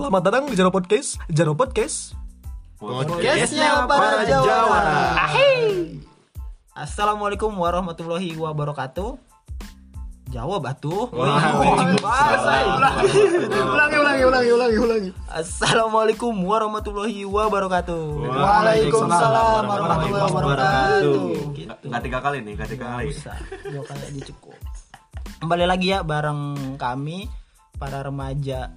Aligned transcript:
Selamat 0.00 0.24
datang 0.24 0.48
di 0.48 0.56
Jaro 0.56 0.72
Podcast. 0.72 1.20
Jaro 1.28 1.52
Podcast. 1.52 2.16
Podcastnya 2.80 3.84
para 3.84 4.24
jawara. 4.24 5.28
Assalamualaikum 6.72 7.52
warahmatullahi 7.52 8.32
wabarakatuh. 8.32 9.20
Jawab 10.32 10.64
batu. 10.64 11.04
ulangi 13.76 13.96
ulangi 14.00 14.24
ulangi 14.24 14.50
ulangi 14.56 14.78
ulangi 14.80 15.10
Assalamualaikum 15.28 16.32
warahmatullahi 16.48 17.28
wabarakatuh. 17.28 18.24
Waalaikumsalam 18.24 19.68
warahmatullahi 19.68 20.32
wabarakatuh. 20.32 21.20
Nggak 21.84 22.02
tiga 22.08 22.18
kali 22.24 22.40
nih, 22.40 22.52
nggak 22.56 22.70
tiga 22.72 22.86
kali. 22.96 23.12
Bisa, 23.12 23.36
dua 23.68 23.84
kali 23.84 24.00
aja 24.00 24.32
cukup. 24.32 24.56
Kembali 25.44 25.68
lagi 25.68 25.92
ya 25.92 26.00
bareng 26.00 26.80
kami 26.80 27.28
para 27.76 28.00
remaja 28.00 28.72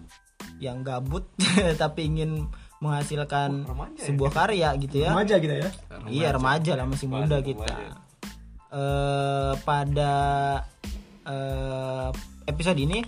yang 0.64 0.82
gabut 0.82 1.28
tapi 1.82 2.08
ingin 2.08 2.48
menghasilkan 2.84 3.64
sebuah 3.96 4.32
karya 4.32 4.76
gitu 4.80 5.08
ya. 5.08 5.16
Remaja 5.16 5.36
kita 5.40 5.56
ya. 5.56 5.70
Iya 6.12 6.28
remaja 6.36 6.72
lah 6.76 6.86
masih 6.88 7.08
muda 7.08 7.40
kita. 7.40 7.68
Eh 8.72 9.54
pada 9.64 10.14
eh, 11.24 12.10
episode 12.48 12.80
ini 12.80 13.00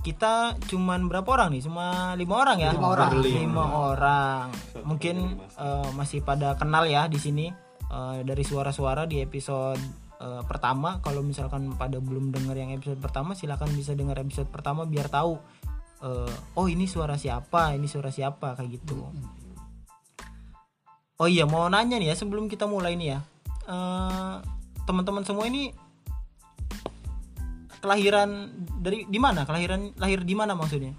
kita 0.00 0.56
cuman 0.64 1.06
berapa 1.12 1.28
orang 1.28 1.52
nih? 1.56 1.62
Cuma 1.68 2.16
lima 2.16 2.34
orang 2.40 2.58
ya. 2.62 2.70
Lima 2.72 2.88
orang. 2.96 3.10
Lima 3.20 3.64
orang. 3.92 4.46
Mungkin 4.84 5.16
eh, 5.44 5.88
masih 5.92 6.24
pada 6.24 6.56
kenal 6.56 6.88
ya 6.88 7.06
di 7.06 7.20
sini 7.20 7.46
eh, 7.90 8.18
dari 8.24 8.44
suara-suara 8.44 9.04
di 9.04 9.20
episode 9.20 9.80
eh, 10.20 10.42
pertama. 10.48 11.04
Kalau 11.04 11.20
misalkan 11.20 11.76
pada 11.76 12.00
belum 12.00 12.32
dengar 12.32 12.56
yang 12.56 12.72
episode 12.72 12.96
pertama, 12.96 13.36
silakan 13.36 13.76
bisa 13.76 13.92
dengar 13.92 14.16
episode 14.20 14.48
pertama 14.48 14.88
biar 14.88 15.12
tahu. 15.12 15.36
Eh, 16.00 16.34
oh 16.56 16.66
ini 16.66 16.84
suara 16.88 17.14
siapa? 17.16 17.76
Ini 17.76 17.86
suara 17.88 18.08
siapa? 18.12 18.56
Kayak 18.56 18.80
gitu. 18.80 19.08
Oh 21.20 21.28
iya 21.28 21.44
mau 21.44 21.68
nanya 21.68 22.00
nih 22.00 22.12
ya 22.12 22.16
sebelum 22.16 22.48
kita 22.48 22.64
mulai 22.64 22.96
nih 22.96 23.08
ya 23.16 23.20
Eh, 23.70 24.36
teman-teman 24.82 25.22
semua 25.22 25.46
ini 25.46 25.70
kelahiran 27.78 28.50
dari 28.82 29.06
di 29.06 29.18
mana 29.22 29.46
kelahiran 29.46 29.94
lahir 29.94 30.26
di 30.26 30.34
mana 30.34 30.58
maksudnya 30.58 30.90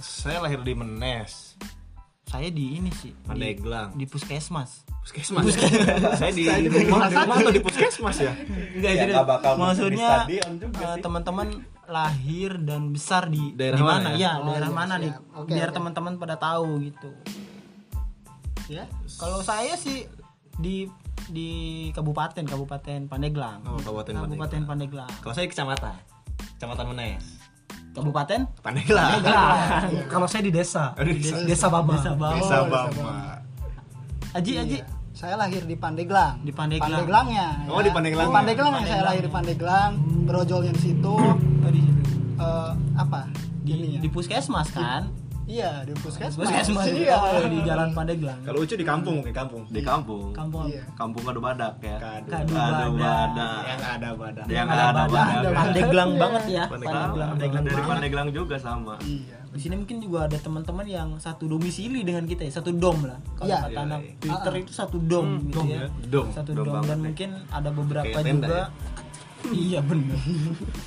Saya 0.00 0.40
lahir 0.40 0.64
di 0.64 0.72
Menes. 0.72 1.58
saya 2.28 2.48
di 2.48 2.76
ini 2.80 2.92
sih 2.92 3.12
di, 3.12 3.24
Pandeglang. 3.28 3.92
di 3.96 4.04
puskesmas 4.08 4.84
Puskesmas. 5.04 5.48
saya 6.20 6.32
di 6.32 6.44
rumah, 6.44 7.08
di 7.08 7.16
rumah 7.16 7.36
atau 7.40 7.52
di 7.52 7.62
puskesmas 7.64 8.16
ya? 8.20 8.32
enggak 8.76 8.92
Ya, 8.92 9.00
jadi 9.04 9.12
di 9.16 9.56
maksudnya 9.56 10.10
eh, 10.60 10.96
teman-teman 11.00 11.48
lahir 11.88 12.60
dan 12.60 12.92
besar 12.92 13.26
di 13.26 13.52
Daerah 13.52 13.76
di 13.76 13.82
mana 13.82 13.98
mana 13.98 14.08
ya? 14.10 14.16
ya 14.18 14.32
Oh, 14.36 14.44
daerah 14.46 14.68
iya, 14.68 14.76
mana 14.76 14.94
nih 14.96 15.10
siap. 15.10 15.24
Oke, 15.34 15.48
biar 15.50 15.68
oke. 15.68 15.74
teman-teman 15.74 16.12
pada 16.16 16.36
tahu 16.36 16.68
gitu 16.82 17.10
ya 18.68 18.84
kalau 19.16 19.40
saya 19.40 19.72
sih 19.74 20.04
di 20.54 20.84
di 21.26 21.48
kabupaten 21.90 22.44
kabupaten 22.44 23.00
Pandeglang 23.06 23.60
Oh, 23.64 23.76
Kabupaten 23.78 24.12
kabupaten 24.14 24.60
Pandeglang 24.64 25.10
Kalau 25.18 25.32
saya 25.32 25.46
kecamatan. 25.46 25.96
Kecamatan 26.54 26.84
Menes. 26.88 27.24
kabupaten 27.90 28.40
Pandeglang. 28.58 29.10
Kalau 30.12 30.24
saya 30.24 30.40
di 30.40 30.50
desa, 30.50 30.94
Aduh, 30.94 31.10
di 31.10 31.20
desa, 31.20 31.42
desa 31.42 31.66
Bama. 31.68 31.92
Desa 31.92 32.12
Bawah. 32.12 32.36
Desa 32.36 32.56
Bama. 32.64 33.12
Aji 34.30 34.52
Aji 34.56 34.78
saya 35.10 35.34
lahir 35.34 35.62
di 35.62 35.74
Pandeglang 35.74 36.40
Di 36.40 36.52
Pandeglang. 36.52 36.94
Pandeglangnya 36.94 37.48
Oh, 37.66 37.80
di 37.80 37.90
Pandeglang. 37.90 38.28
di 38.28 38.34
Pandeglang 38.34 38.72
ya 38.76 38.86
saya 38.86 39.02
lahir 39.04 39.22
di 39.22 39.32
Pandeglang 39.32 39.90
berojolnya 40.24 40.72
di 40.72 40.82
situ 40.84 41.14
Di. 42.38 42.46
Eh, 42.46 42.72
apa 42.96 43.20
di, 43.60 43.72
Ininya. 43.74 43.98
di 44.00 44.08
puskesmas 44.08 44.70
kan 44.70 45.10
iya 45.44 45.80
di 45.82 45.96
puskesmas 45.96 46.38
puskesmas 46.38 46.86
iya 47.02 47.16
oh, 47.18 47.48
di 47.48 47.58
jalan 47.64 47.90
Pandeglang 47.90 48.36
Kalau 48.44 48.60
Ucu 48.60 48.76
di 48.76 48.84
kampung, 48.84 49.24
di 49.24 49.32
kampung. 49.32 49.64
Di 49.66 49.80
kampung. 49.80 50.28
kampung 50.30 50.68
Iya. 50.68 50.84
Kampung 50.92 51.24
Kadu 51.24 51.40
Badak 51.40 51.80
ya. 51.80 51.96
Kadu. 51.96 52.28
Kadu 52.28 52.52
Kadu 52.52 52.90
Badak. 52.92 52.92
Badak. 53.00 53.62
Yang 53.64 53.82
ada 53.88 54.08
badan. 54.12 54.44
Yang 54.46 54.68
ada 54.68 55.02
Badak. 55.08 55.52
Pandeglang 55.56 56.10
banget 56.14 56.44
ya 56.52 56.64
Pandeglang. 56.68 57.08
Pandeglang 57.08 57.28
Pandeglang 57.32 57.64
dari. 57.64 57.82
Pandeglang 57.88 58.28
juga 58.30 58.56
sama. 58.60 58.94
iya 59.02 59.38
di 59.48 59.64
sini 59.64 59.80
mungkin 59.80 59.98
juga 59.98 60.28
ada 60.28 60.36
teman-teman 60.36 60.84
yang 60.84 61.08
satu 61.16 61.48
domisili 61.48 62.04
dengan 62.04 62.28
kita 62.28 62.44
ya 62.44 62.52
satu 62.60 62.68
dom 62.68 63.08
lah 63.08 63.16
kalau 63.32 63.48
Iya. 63.48 63.58
kata 63.64 63.80
anak 63.80 64.00
Iya, 64.04 64.12
Twitter 64.20 64.52
itu 64.60 64.72
satu 64.76 64.96
dom 65.00 65.26
gitu 65.40 65.56
dom 65.56 65.66
ya 65.66 65.80
ya, 65.80 65.86
dom. 66.04 66.26
satu 66.30 66.50
Dom 66.52 66.66
dom, 66.68 66.84
dan 66.84 66.98
ya. 67.00 67.04
mungkin 67.08 67.30
ada 67.48 67.70
beberapa 67.72 68.18
juga 68.20 68.60
iya 69.54 69.80
bener 69.80 70.18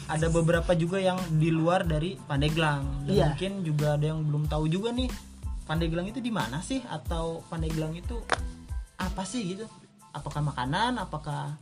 ada 0.05 0.27
beberapa 0.27 0.71
juga 0.75 0.99
yang 0.99 1.17
di 1.39 1.49
luar 1.49 1.87
dari 1.87 2.19
Pandeglang 2.19 3.07
dan 3.07 3.13
Iya. 3.13 3.25
mungkin 3.33 3.51
juga 3.63 3.95
ada 3.95 4.05
yang 4.11 4.21
belum 4.27 4.45
tahu 4.47 4.67
juga 4.67 4.91
nih 4.91 5.09
Pandeglang 5.65 6.07
itu 6.09 6.19
di 6.19 6.29
mana 6.33 6.59
sih 6.59 6.83
atau 6.83 7.39
Pandeglang 7.47 7.95
itu 7.95 8.19
apa 8.99 9.23
sih 9.23 9.55
gitu 9.55 9.65
apakah 10.11 10.43
makanan 10.43 10.99
apakah 10.99 11.55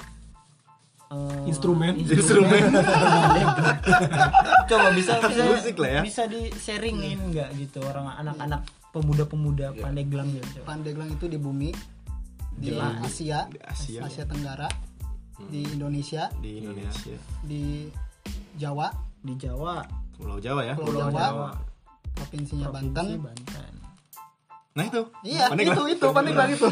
eh, 1.13 1.49
Instrumen. 1.49 1.93
Instrumen. 2.01 2.73
coba 4.69 4.87
bisa 4.93 5.17
bisa 5.21 5.43
Musik 5.45 5.75
lah 5.77 5.89
ya. 5.89 6.01
bisa 6.01 6.23
di 6.25 6.49
sharingin 6.53 7.33
nggak 7.33 7.49
gitu 7.57 7.81
orang 7.85 8.17
anak-anak 8.17 8.65
pemuda-pemuda 8.89 9.77
Pandeglang 9.77 10.29
gitu. 10.33 10.65
Pandeglang 10.65 11.09
itu 11.13 11.25
di 11.29 11.37
bumi 11.37 11.69
di 12.59 12.73
Asia 12.75 13.45
Di 13.47 13.61
Asia. 13.61 14.03
Asia 14.03 14.25
Tenggara 14.25 14.67
di 15.47 15.61
Indonesia 15.65 16.27
Di 16.35 16.51
Indonesia. 16.59 17.15
di 17.41 17.87
Jawa 18.53 18.91
di 19.17 19.33
Jawa 19.35 19.79
Pulau 20.13 20.35
Jawa 20.37 20.61
ya. 20.65 20.75
Pulau 20.75 21.07
Jawa, 21.07 21.55
provinsinya 22.13 22.67
Provinsi 22.67 22.91
Banten 22.91 23.23
Banten 23.23 23.73
Nah 24.69 24.83
itu. 24.85 25.01
iya 25.23 25.47
Pandeglang. 25.47 25.87
itu 25.87 25.95
itu 25.95 26.05
Pandeglang 26.09 26.51
itu 26.51 26.67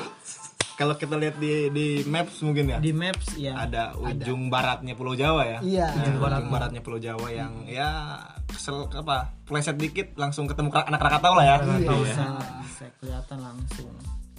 Kalau 0.76 0.94
kita 0.94 1.18
lihat 1.18 1.36
di 1.36 1.72
di 1.72 1.88
maps 2.06 2.38
mungkin 2.40 2.70
ya. 2.70 2.78
di 2.78 2.94
maps 2.94 3.34
ya 3.34 3.58
ada 3.58 3.98
ujung 3.98 4.46
baratnya 4.48 4.94
Pulau 4.94 5.16
Jawa 5.16 5.42
ya. 5.44 5.60
Iya. 5.60 5.88
Ujung 5.98 6.20
barat 6.20 6.46
baratnya 6.46 6.80
Pulau 6.80 7.00
Jawa 7.00 7.28
yang 7.28 7.66
ya 7.66 8.14
kesel 8.46 8.86
apa 8.92 9.34
pleset 9.42 9.74
dikit 9.74 10.14
langsung 10.14 10.46
ketemu 10.46 10.70
anak 10.70 11.02
Krakatau 11.02 11.34
lah 11.34 11.46
ya. 11.48 11.56
nggak 11.58 11.82
Iya. 11.82 11.98
usah 12.06 12.30
bisa 12.62 12.86
kelihatan 12.96 13.38
langsung 13.42 13.90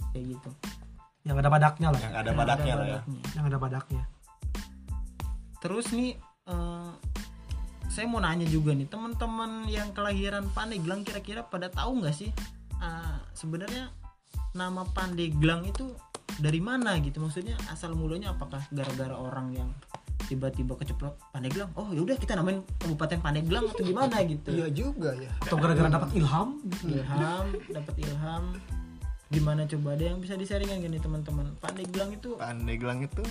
kayak 0.09 0.25
gitu 0.31 0.49
Yang 1.21 1.35
ada 1.37 1.49
badaknya 1.51 1.87
lah. 1.91 1.99
Yang 1.99 2.15
ada 2.15 2.31
badaknya 2.31 2.73
lah 2.73 2.87
ya. 2.87 2.99
Yang 3.29 3.45
ada 3.45 3.57
badaknya. 3.59 4.03
Terus 5.59 5.91
nih 5.91 6.15
eh, 6.47 6.91
saya 7.89 8.05
mau 8.05 8.21
nanya 8.21 8.47
juga 8.47 8.71
nih 8.71 8.87
teman-teman 8.87 9.65
yang 9.67 9.91
kelahiran 9.91 10.47
Pandeglang 10.53 11.03
kira-kira 11.03 11.43
pada 11.43 11.67
tahu 11.67 12.03
nggak 12.03 12.15
sih 12.15 12.31
ah, 12.79 13.19
sebenarnya 13.35 13.91
nama 14.53 14.85
Pandeglang 14.95 15.65
itu 15.67 15.93
dari 16.39 16.61
mana 16.63 16.95
gitu? 17.01 17.19
Maksudnya 17.19 17.59
asal 17.69 17.93
mulanya 17.93 18.33
apakah 18.33 18.63
gara-gara 18.71 19.13
orang 19.13 19.53
yang 19.53 19.69
tiba-tiba 20.29 20.77
keceplok 20.77 21.17
Pandeglang? 21.33 21.69
Oh 21.75 21.89
yaudah 21.91 22.15
kita 22.15 22.37
namain 22.37 22.61
kabupaten 22.79 23.19
Pandeglang 23.19 23.65
atau 23.69 23.83
gimana 23.83 24.21
gitu. 24.23 24.49
Iya 24.53 24.67
juga 24.71 25.13
ya. 25.17 25.29
Atau 25.43 25.57
gara-gara 25.57 25.89
dapat 25.89 26.09
ilham. 26.15 26.61
ilham 26.85 27.45
dapat 27.69 27.95
ilham. 27.99 28.43
Gimana 29.29 29.69
coba? 29.69 29.93
Ada 29.93 30.03
yang 30.09 30.17
bisa 30.25 30.33
disaringkan 30.33 30.81
gini 30.81 30.97
teman-teman? 30.97 31.53
Pandeglang 31.61 32.09
itu 32.17 32.33
Pandeglang 32.37 33.05
itu 33.05 33.21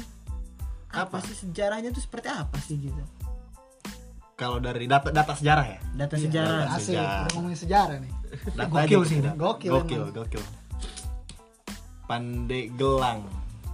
apa 0.91 1.17
sih 1.21 1.37
sejarahnya 1.37 1.91
tuh 1.91 2.01
seperti 2.01 2.29
apa 2.29 2.57
sih 2.59 2.81
gitu 2.81 3.03
kalau 4.35 4.57
dari 4.57 4.87
data 4.87 5.11
data 5.11 5.35
sejarah 5.35 5.67
ya. 5.67 5.79
data 5.93 6.15
sejarah 6.15 6.65
asik 6.73 6.95
Sejarah. 6.95 7.19
udah 7.19 7.33
ngomongin 7.35 7.59
sejarah 7.59 7.97
nih 7.99 8.13
Data 8.29 8.69
Gokil 8.69 9.01
sih 9.03 9.17
ini. 9.19 9.29
Gokil 9.35 9.71
Gokil, 9.73 10.01
emang. 10.05 10.13
gokil. 10.15 10.43
Pandeglang. 12.05 13.21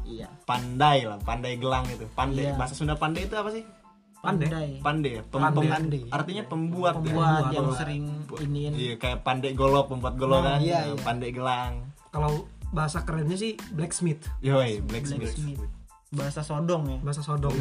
iya 0.05 0.29
Pandai 0.45 1.03
lah, 1.03 1.19
pandai 1.21 1.55
gelang 1.57 1.87
itu. 1.87 2.07
Pandai. 2.13 2.51
Iya. 2.51 2.55
Bahasa 2.55 2.75
Sunda 2.75 2.95
pandai 2.95 3.25
itu 3.25 3.35
apa 3.35 3.51
sih? 3.51 3.65
Pandai. 4.19 4.49
pandai 4.49 4.81
Pandai. 4.81 5.11
ya? 5.11 5.23
Pem- 5.23 5.43
Pandai. 5.43 5.61
pem- 5.61 5.75
Pandai. 5.75 6.01
Artinya 6.09 6.43
pembuat, 6.47 6.95
ya? 6.95 6.99
pembuat 7.03 7.43
yang 7.45 7.67
Pembuat. 7.67 7.79
sering 7.79 8.05
iniin 8.41 8.73
Iya, 8.73 8.95
kayak 8.97 9.19
pandai 9.21 9.53
golok, 9.53 9.87
pembuat 9.91 10.15
golok 10.17 10.41
Nah, 10.41 10.57
kan. 10.57 10.59
iya, 10.63 10.79
Nah, 10.81 10.95
iya. 10.95 11.03
Pandai 11.03 11.31
gelang. 11.31 11.73
Kalau 12.09 12.33
bahasa 12.71 13.03
kerennya 13.03 13.37
sih 13.37 13.53
blacksmith, 13.71 14.23
Yoi, 14.41 14.83
blacksmith. 14.83 15.31
blacksmith 15.31 15.63
bahasa 16.15 16.41
Sodong 16.41 16.83
ya 16.87 16.99
bahasa 17.03 17.21
sodong. 17.21 17.53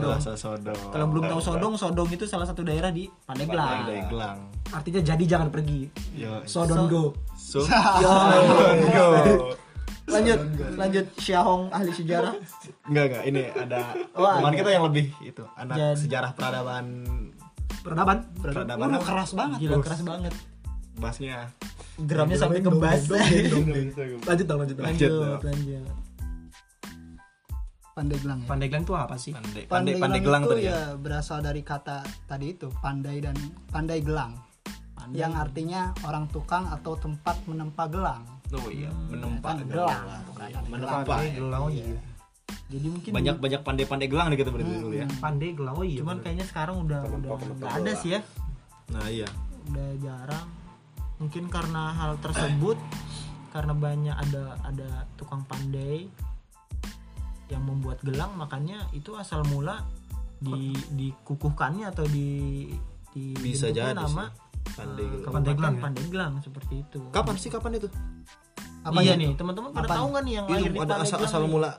Bahasa 0.00 0.32
sodong. 0.34 0.78
kalau 0.90 1.06
belum 1.08 1.24
tahu 1.28 1.40
Sodong 1.40 1.74
Sodong 1.76 2.08
itu 2.08 2.24
salah 2.24 2.48
satu 2.48 2.64
daerah 2.64 2.88
di 2.88 3.04
Pandeglang 3.22 3.84
Pandai 3.84 4.00
gelang. 4.08 4.38
Artinya 4.68 5.00
jadi 5.04 5.24
jangan 5.28 5.48
pergi. 5.48 5.86
Yo. 6.12 6.40
Sodon 6.42 6.88
go. 6.88 7.12
So, 7.36 7.62
Yo. 8.02 8.12
lanjut 10.08 10.40
lanjut 10.74 11.06
Syahong 11.16 11.68
ahli 11.68 11.92
sejarah 11.92 12.32
Enggak, 12.88 13.04
enggak. 13.06 13.22
Ini 13.28 13.42
ada 13.52 13.78
Wah, 14.16 14.40
teman 14.40 14.56
kita 14.56 14.70
yang 14.72 14.84
lebih 14.88 15.12
itu, 15.20 15.44
anak 15.52 15.76
Jadi- 15.76 16.00
sejarah 16.00 16.30
peradaban 16.32 16.84
Peradaban. 17.84 18.18
peradaban 18.40 18.88
Waduh, 18.90 19.04
keras 19.04 19.30
banget 19.36 19.58
gila 19.60 19.76
keras 19.78 20.00
banget 20.02 20.32
bahasnya 20.98 21.52
drumnya 21.94 22.36
sampai 22.36 22.58
ke 22.58 22.70
bass 22.72 23.06
Lanjut 23.06 24.46
dong, 24.48 24.58
lanjut 24.64 24.76
dong. 24.76 24.86
Lanjut, 24.88 25.10
lanjut 25.12 25.44
lanjut 25.44 26.07
Pandeglang 27.98 28.38
ya 28.42 28.48
Pandeglang 28.48 28.82
itu 28.82 28.94
apa 28.94 29.16
sih? 29.18 29.32
pandai 29.34 29.62
pandai 29.66 29.94
pandai 29.98 30.20
gelang 30.22 30.22
gelang 30.22 30.42
itu 30.46 30.52
tadi 30.54 30.62
ya. 30.62 30.70
ya 30.70 30.80
berasal 30.94 31.38
dari 31.42 31.62
kata 31.62 31.98
tadi 32.24 32.46
itu 32.54 32.68
pandai 32.78 33.16
dan 33.18 33.34
pandai 33.68 33.98
gelang 34.00 34.32
Pandai. 34.94 35.18
yang 35.18 35.32
artinya 35.34 35.80
orang 36.02 36.30
tukang 36.30 36.66
atau 36.66 36.94
tempat 36.94 37.38
menempa 37.46 37.86
gelang. 37.86 38.22
Oh 38.50 38.66
iya, 38.68 38.88
menempa 39.10 39.44
Kan 39.52 39.66
gelang. 39.66 40.02
gelang, 40.02 40.22
bukan 40.24 40.46
Menempa. 40.70 41.14
ya. 41.18 41.30
gelang 41.34 41.62
oh 41.66 41.70
iya 41.70 41.84
jadi 42.68 42.86
mungkin 42.86 43.10
Banyak 43.16 43.36
banyak 43.40 43.60
pandai-pandai 43.64 44.08
gelang 44.08 44.28
nih 44.28 44.38
kita 44.38 44.50
berarti 44.52 44.72
dulu 44.76 44.92
ya. 44.92 45.06
pandai 45.18 45.50
gelang 45.56 45.74
oh 45.74 45.84
iya 45.84 45.98
cuman 46.04 46.16
bener. 46.16 46.24
kayaknya 46.24 46.46
sekarang 46.46 46.76
udah 46.84 47.00
udah 47.08 47.30
nggak 47.56 47.72
ada 47.82 47.92
sih 47.96 48.10
ya 48.14 48.20
Nah, 48.88 49.04
iya. 49.04 49.28
udah 49.68 49.88
jarang 50.00 50.48
mungkin 51.20 51.44
karena 51.52 51.92
hal 51.92 52.16
tersebut 52.24 52.78
karena 53.50 53.72
banyak 53.74 54.16
ada 54.16 54.56
ada 54.64 54.88
tukang 55.16 55.44
pandai 55.44 56.08
yang 57.48 57.64
membuat 57.64 58.00
gelang 58.04 58.32
makanya 58.36 58.84
itu 58.92 59.16
asal 59.16 59.42
mula 59.48 59.84
di 60.38 60.70
dikukuhkannya 60.94 61.90
atau 61.90 62.06
di 62.06 62.68
di 63.10 63.34
Bisa 63.34 63.72
jadi 63.72 63.96
nama 63.96 64.28
sih. 64.30 64.76
Pandai 64.78 65.02
eh, 65.02 65.08
gelang. 65.56 65.74
kabupaten 65.74 65.82
Pandai 65.82 66.04
gelang 66.12 66.32
ya? 66.38 66.40
seperti 66.44 66.74
itu 66.84 67.00
Kapan 67.10 67.34
sih 67.40 67.50
kapan 67.50 67.72
itu? 67.80 67.88
Apa 68.84 69.00
iya 69.02 69.16
itu? 69.16 69.22
nih 69.24 69.30
teman-teman 69.34 69.70
pada 69.74 69.88
tahu 69.90 70.06
nggak 70.12 70.22
nih 70.22 70.34
yang 70.38 70.46
Itu 70.46 70.54
lahir 70.54 70.70
di 70.70 70.78
ada 70.78 70.84
Pandeglang 70.84 71.02
asal 71.08 71.20
asal 71.24 71.42
mula 71.48 71.70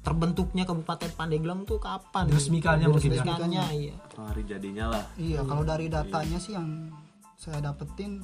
terbentuknya 0.00 0.64
kabupaten 0.64 1.10
Pandeglang 1.12 1.60
tuh 1.68 1.76
kapan 1.76 2.24
Diresmikannya 2.30 2.86
mungkin 2.88 3.10
ya? 3.10 3.14
Diresmikannya, 3.20 3.62
iya 3.76 3.94
Oh, 4.16 4.24
hari 4.24 4.42
jadinya 4.48 4.84
lah 4.88 5.04
Iya, 5.16 5.40
kalau 5.44 5.62
dari 5.64 5.86
datanya 5.92 6.38
sih 6.40 6.56
yang 6.56 6.88
saya 7.36 7.60
dapetin 7.60 8.20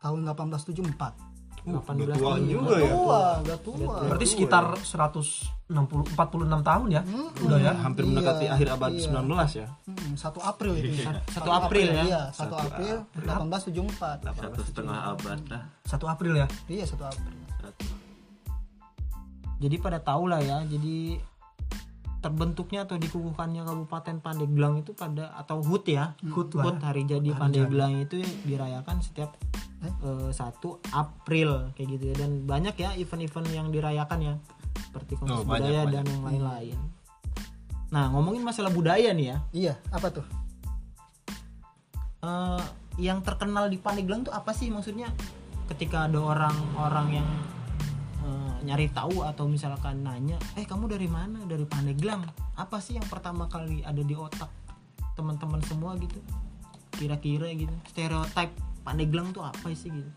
tahun 0.00 0.26
1874. 0.26 1.29
Uh, 1.60 1.76
18 1.76 2.08
udah 2.08 2.16
tua 2.16 2.32
tahun. 2.32 2.48
juga 2.48 2.74
ya. 2.80 2.88
Tua, 2.88 3.20
udah 3.44 3.58
tua. 3.60 3.94
berarti 4.08 4.26
sekitar 4.26 4.64
160 4.80 5.68
46 6.16 6.16
tahun 6.64 6.86
ya 6.88 7.02
udah 7.40 7.58
ya 7.60 7.72
Hampir 7.76 8.02
Iya, 8.02 8.10
mendekati 8.10 8.44
akhir 8.48 8.68
abad 8.74 8.90
iya. 8.96 9.04
19 9.12 9.60
ya. 9.60 9.66
Hmm, 9.84 10.12
1 10.16 10.40
April 10.40 10.72
itu. 10.74 10.88
ya. 11.04 11.12
1 11.20 11.50
April 11.52 11.86
ya? 11.86 12.04
Iya, 12.08 12.22
1 12.32 12.56
April 12.56 12.96
1874. 13.12 14.40
satu 14.40 14.60
setengah 14.64 14.98
abad 15.12 15.38
dah 15.44 15.62
1 15.84 16.00
April 16.08 16.32
ya 16.34 16.46
Iya, 16.66 16.84
1 16.88 17.04
April. 17.04 17.34
Jadi 19.60 19.76
pada 19.76 20.00
tahu 20.00 20.24
lah 20.24 20.40
ya 20.40 20.64
jadi 20.64 21.20
terbentuknya 22.20 22.84
atau 22.84 22.96
dikukuhkannya 22.96 23.64
Kabupaten 23.64 24.16
Pandeglang 24.20 24.80
itu 24.80 24.92
pada 24.92 25.32
atau 25.36 25.64
HUT 25.64 25.88
ya 25.88 26.12
HUT 26.20 26.52
HUT 26.52 26.76
hari 26.80 27.08
jadi 27.08 27.32
Pandeglang 27.32 27.96
itu 27.96 28.20
dirayakan 28.44 29.00
setiap 29.00 29.36
eh, 29.82 30.30
1 30.30 30.36
April 30.92 31.72
kayak 31.74 31.88
gitu 31.96 32.04
ya. 32.10 32.14
Dan 32.20 32.44
banyak 32.44 32.74
ya 32.76 32.90
event-event 32.96 33.48
yang 33.50 33.68
dirayakan 33.68 34.20
ya. 34.20 34.34
Seperti 34.88 35.16
kontes 35.16 35.34
Oh, 35.34 35.44
banyak, 35.44 35.66
budaya 35.66 35.82
banyak. 35.84 35.94
dan 35.94 36.04
yang 36.06 36.22
lain-lain. 36.24 36.78
Nah 37.90 38.04
ngomongin 38.14 38.42
masalah 38.42 38.70
budaya 38.70 39.10
nih 39.10 39.26
ya. 39.34 39.38
Iya, 39.50 39.74
apa 39.90 40.08
tuh? 40.10 40.26
eh, 42.20 42.62
yang 43.00 43.24
terkenal 43.24 43.72
di 43.72 43.80
Pandeglang 43.80 44.22
tuh 44.22 44.34
apa 44.34 44.52
sih? 44.52 44.68
Maksudnya 44.68 45.08
ketika 45.72 46.04
ada 46.04 46.20
orang-orang 46.20 47.22
yang 47.22 47.28
eh, 48.20 48.54
nyari 48.68 48.92
tahu 48.92 49.24
atau 49.24 49.48
misalkan 49.48 50.04
nanya 50.04 50.36
eh 50.54 50.68
kamu 50.68 50.86
dari 50.86 51.08
mana? 51.08 51.40
Dari 51.48 51.64
Pandeglang? 51.64 52.28
Apa 52.54 52.78
sih 52.78 53.00
yang 53.00 53.08
pertama 53.08 53.48
kali 53.48 53.80
ada 53.80 54.00
di 54.00 54.12
otak 54.12 54.50
teman-teman 55.16 55.64
semua 55.64 55.96
gitu? 55.96 56.20
Kira-kira 56.92 57.48
gitu. 57.56 57.72
Stereotip 57.88 58.52
Pandeglang 58.90 59.30
tuh 59.30 59.42
apa 59.42 59.70
sih 59.70 59.88
gitu 59.88 60.10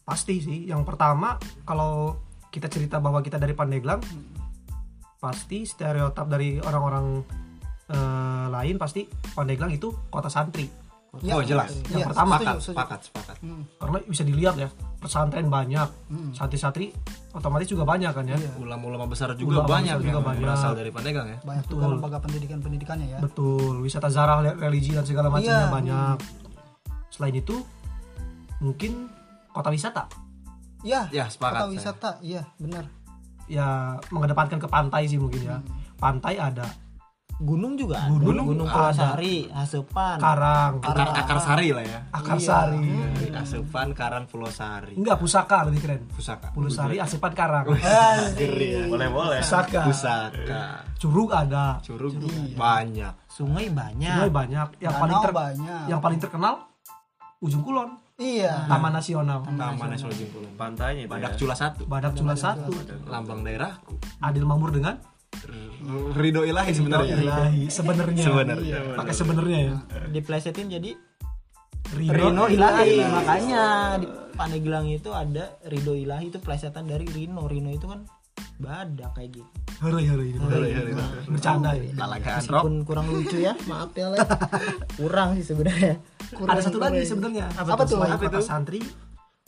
pasti 0.00 0.38
sih 0.38 0.58
yang 0.64 0.86
pertama 0.86 1.34
kalau 1.66 2.14
kita 2.48 2.70
cerita 2.70 2.96
bahwa 2.96 3.18
kita 3.20 3.36
dari 3.36 3.52
Pandeglang 3.52 3.98
pasti 5.18 5.66
stereotip 5.66 6.26
dari 6.26 6.56
orang-orang 6.56 7.26
eh, 7.88 8.46
lain 8.48 8.78
pasti 8.78 9.02
Pandeglang 9.34 9.72
itu 9.72 9.90
kota 10.08 10.28
santri 10.28 10.86
Oh, 11.16 11.40
jelas. 11.40 11.72
Yang 11.88 11.96
Iya, 11.96 12.06
pertama, 12.06 12.34
setuju, 12.36 12.44
Sepakat, 12.44 12.60
setuju. 12.60 12.68
sepakat, 12.68 13.00
sepakat. 13.00 13.36
Hmm, 13.40 13.62
karena 13.80 13.96
bisa 14.04 14.20
dilihat 14.20 14.54
ya 14.54 14.68
pesantren 15.00 15.48
banyak 15.48 15.88
santri-santri 16.36 16.92
otomatis 17.32 17.64
juga 17.64 17.88
banyak 17.88 18.12
kan 18.12 18.24
ya 18.26 18.36
Ulama-ulama 18.60 19.08
besar 19.08 19.32
juga 19.32 19.64
Ulama 19.64 19.80
banyak 19.80 19.94
besar 19.94 20.04
juga 20.04 20.12
yang 20.12 20.28
banyak. 20.28 20.42
berasal 20.44 20.72
dari 20.76 20.90
Pandeglang 20.92 21.28
ya. 21.30 21.38
Banyak 21.40 21.64
juga 21.66 21.84
lembaga 21.88 22.18
pendidikan-pendidikannya 22.20 23.06
ya. 23.08 23.18
betul 23.18 23.80
wisata 23.80 24.12
zarah 24.12 24.44
religi 24.44 24.92
dan 24.92 25.08
segala 25.08 25.32
macamnya 25.32 25.56
Iya. 25.58 25.72
banyak 25.72 26.16
selain 27.16 27.34
itu 27.34 27.64
mungkin 28.58 29.08
kota 29.50 29.72
wisata. 29.72 30.04
Iya, 30.84 31.08
Ya, 31.10 31.24
sepakat 31.26 31.56
kota 31.56 31.64
saya. 31.64 31.74
wisata, 31.74 32.10
iya, 32.20 32.42
benar. 32.56 32.84
ya 33.46 33.66
mengedepankan 34.10 34.58
ke 34.58 34.66
pantai 34.66 35.06
sih 35.06 35.16
mungkin 35.16 35.40
ya. 35.40 35.58
Pantai 35.96 36.36
ada. 36.36 36.66
Gunung 37.36 37.76
juga 37.76 38.00
ada. 38.00 38.10
Gunung 38.10 38.48
gunung 38.48 38.64
ada. 38.64 38.90
Purwosari 38.90 39.44
Hasepan 39.46 40.16
karang. 40.16 40.72
Akar, 40.80 41.08
akar 41.14 41.38
sari 41.38 41.68
lah 41.68 41.84
ya. 41.84 42.00
akarsari. 42.10 42.80
Asupan 43.36 43.92
Karang 43.92 44.24
Pulau 44.24 44.48
Sari. 44.48 44.96
enggak 44.96 45.20
pusaka 45.20 45.68
lebih 45.68 45.84
keren. 45.84 46.08
Pusaka. 46.08 46.48
Pulusari 46.50 46.96
asupan 46.96 47.36
karang. 47.36 47.68
Boleh 48.88 49.08
boleh 49.08 49.38
pusaka. 49.44 49.84
Pusaka. 49.84 50.64
curug 50.96 51.30
ada. 51.30 51.76
Curug 51.84 52.16
banyak. 52.56 53.12
sungai 53.28 53.68
banyak. 53.68 54.16
Sungai 54.16 54.30
banyak. 54.32 54.68
Yang 54.80 54.92
Danau 54.92 55.02
paling 55.04 55.18
ter- 55.20 55.36
banyak. 55.36 55.82
yang 55.86 56.00
paling 56.00 56.18
terkenal 56.18 56.54
ujung 57.38 57.60
kulon 57.60 57.90
Iya. 58.16 58.64
taman 58.64 58.90
nasional 58.90 59.44
Taman 59.44 59.92
Nasional 59.92 60.16
Jengkulon. 60.16 60.56
pantainya 60.56 61.04
itu 61.04 61.12
Badak 61.12 61.32
ya. 61.32 61.36
Cula 61.36 61.52
satu. 61.54 61.84
badak 61.84 62.12
cula 62.14 62.32
satu 62.32 62.72
Lambang 63.04 63.44
daerahku. 63.44 63.92
adil 64.18 64.42
mamur 64.42 64.72
dengan 64.72 64.96
Ridho 66.16 66.42
Ilahi 66.42 66.72
sebenarnya. 66.72 67.14
ilahi 67.14 67.62
sebenarnya 67.68 68.24
Sebenarnya. 68.24 68.76
pakai 68.96 69.12
sebenarnya 69.12 69.58
ya 69.60 69.74
diplesetin 70.08 70.68
jadi 70.70 70.96
Rino, 71.92 72.12
Rino 72.32 72.44
Ilahi 72.48 72.98
makanya 73.04 73.62
di 73.96 74.06
Pandeglang 74.32 74.88
itu 74.88 75.12
ada 75.12 75.60
Ridho 75.62 75.92
Ilahi 75.92 76.28
itu 76.28 76.40
plesetan 76.40 76.84
dari 76.84 77.04
Rino 77.04 77.44
Rino 77.44 77.68
itu 77.68 77.84
kan 77.84 78.08
badak 78.56 79.10
kayak 79.16 79.30
gitu. 79.40 79.50
Hore, 79.76 80.00
hore, 80.08 80.24
ini. 80.32 80.40
bercanda 81.28 81.76
ya. 81.76 81.92
Meskipun 82.40 82.74
kurang 82.88 83.06
lucu 83.12 83.36
ya 83.44 83.52
maaf 83.68 83.92
ya 83.92 84.08
Le. 84.08 84.18
kurang 85.00 85.36
sih 85.36 85.44
sebenarnya. 85.44 86.00
Ada 86.32 86.60
satu 86.72 86.78
lagi 86.80 87.04
sebenarnya. 87.04 87.46
Apa 87.60 87.84
tuh? 87.84 88.00
Selain 88.00 88.16
Apa 88.16 88.24
kota 88.32 88.40
santri 88.40 88.80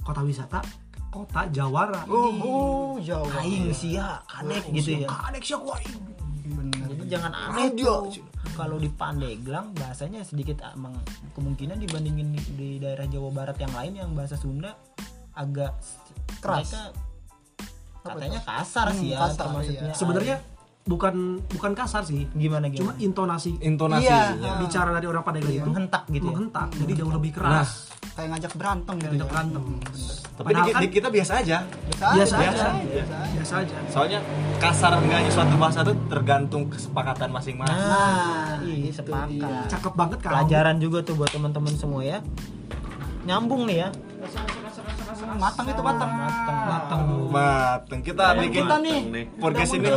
kota 0.05 0.21
wisata 0.25 0.61
kota 1.09 1.49
jawara. 1.49 2.05
Oh, 2.05 3.01
jauh. 3.01 3.29
aing 3.41 3.73
sia 3.73 4.21
kadek 4.29 4.69
gitu 4.77 5.05
ya. 5.05 5.09
adek 5.09 5.41
siak 5.41 5.65
waing 5.65 6.19
jadi 6.89 7.05
jangan 7.17 7.33
aneh 7.33 7.69
tuh 7.77 8.11
kalau 8.57 8.81
di 8.81 8.91
Pandeglang 8.91 9.77
bahasanya 9.77 10.25
sedikit 10.25 10.65
emang 10.73 10.99
kemungkinan 11.37 11.79
dibandingin 11.79 12.35
di, 12.35 12.41
di 12.57 12.69
daerah 12.81 13.07
Jawa 13.07 13.31
Barat 13.31 13.59
yang 13.61 13.75
lain 13.75 13.93
yang 14.01 14.11
bahasa 14.17 14.35
Sunda 14.35 14.75
agak 15.37 15.79
Keras. 16.43 16.67
mereka 16.67 16.83
katanya 18.11 18.41
kasar 18.41 18.87
sih 18.91 19.07
ya 19.09 19.19
kasar, 19.21 19.45
termasuknya 19.45 19.81
iya. 19.85 19.95
sebenarnya 19.95 20.37
bukan 20.83 21.15
bukan 21.47 21.73
kasar 21.73 22.03
sih 22.03 22.25
gimana 22.33 22.65
cuma 22.69 22.97
gimana 22.97 22.99
intonasi 22.99 23.61
Intonasinya. 23.61 24.25
Iya. 24.35 24.53
bicara 24.57 24.89
dari 24.91 25.05
orang 25.05 25.21
Pandeglang 25.21 25.53
itu 25.53 25.61
menghentak 25.63 26.03
gitu 26.09 26.25
ya 26.25 26.33
menghentak 26.33 26.69
jadi 26.75 26.93
jauh 26.97 27.13
lebih 27.13 27.33
keras 27.33 27.71
Kayak 28.19 28.29
ngajak 28.35 28.53
berantem 28.59 28.95
gitu. 28.99 29.13
tidak 29.15 29.21
ya. 29.21 29.31
berantem 29.31 29.63
Tapi 30.35 30.51
di, 30.51 30.61
di 30.75 30.87
kita 30.91 31.09
biasa 31.09 31.33
aja. 31.39 31.59
biasa 31.63 32.05
aja. 32.09 32.19
aja 32.19 32.35
Biasa 32.35 32.67
aja. 33.15 33.27
biasa 33.31 33.55
aja 33.63 33.77
Soalnya 33.87 34.21
kasar 34.59 34.93
enggaknya 34.97 35.31
suatu 35.31 35.55
bahasa 35.55 35.79
itu 35.83 35.95
tergantung 36.09 36.63
kesepakatan 36.67 37.29
masing-masing. 37.31 37.79
nah 37.79 38.59
iya 38.59 38.75
itu 38.81 38.97
sepakat 38.97 39.29
dia. 39.31 39.51
cakep 39.69 39.93
banget 39.95 40.19
kan 40.19 40.31
pelajaran 40.35 40.77
juga 40.79 40.99
tuh 41.05 41.15
buat 41.15 41.31
teman-teman 41.31 41.75
semua 41.75 42.03
ya 42.03 42.19
nyambung 43.23 43.69
nih 43.69 43.85
ya 43.85 43.89
Matang 45.37 45.67
itu 45.69 45.83
matang. 45.85 46.11
matang 46.65 47.01
Mateng. 47.29 48.01
Kita 48.01 48.33
bikin 48.41 48.65
Kita 48.65 48.77
nih. 48.81 49.01
podcast 49.37 49.73
ini 49.77 49.89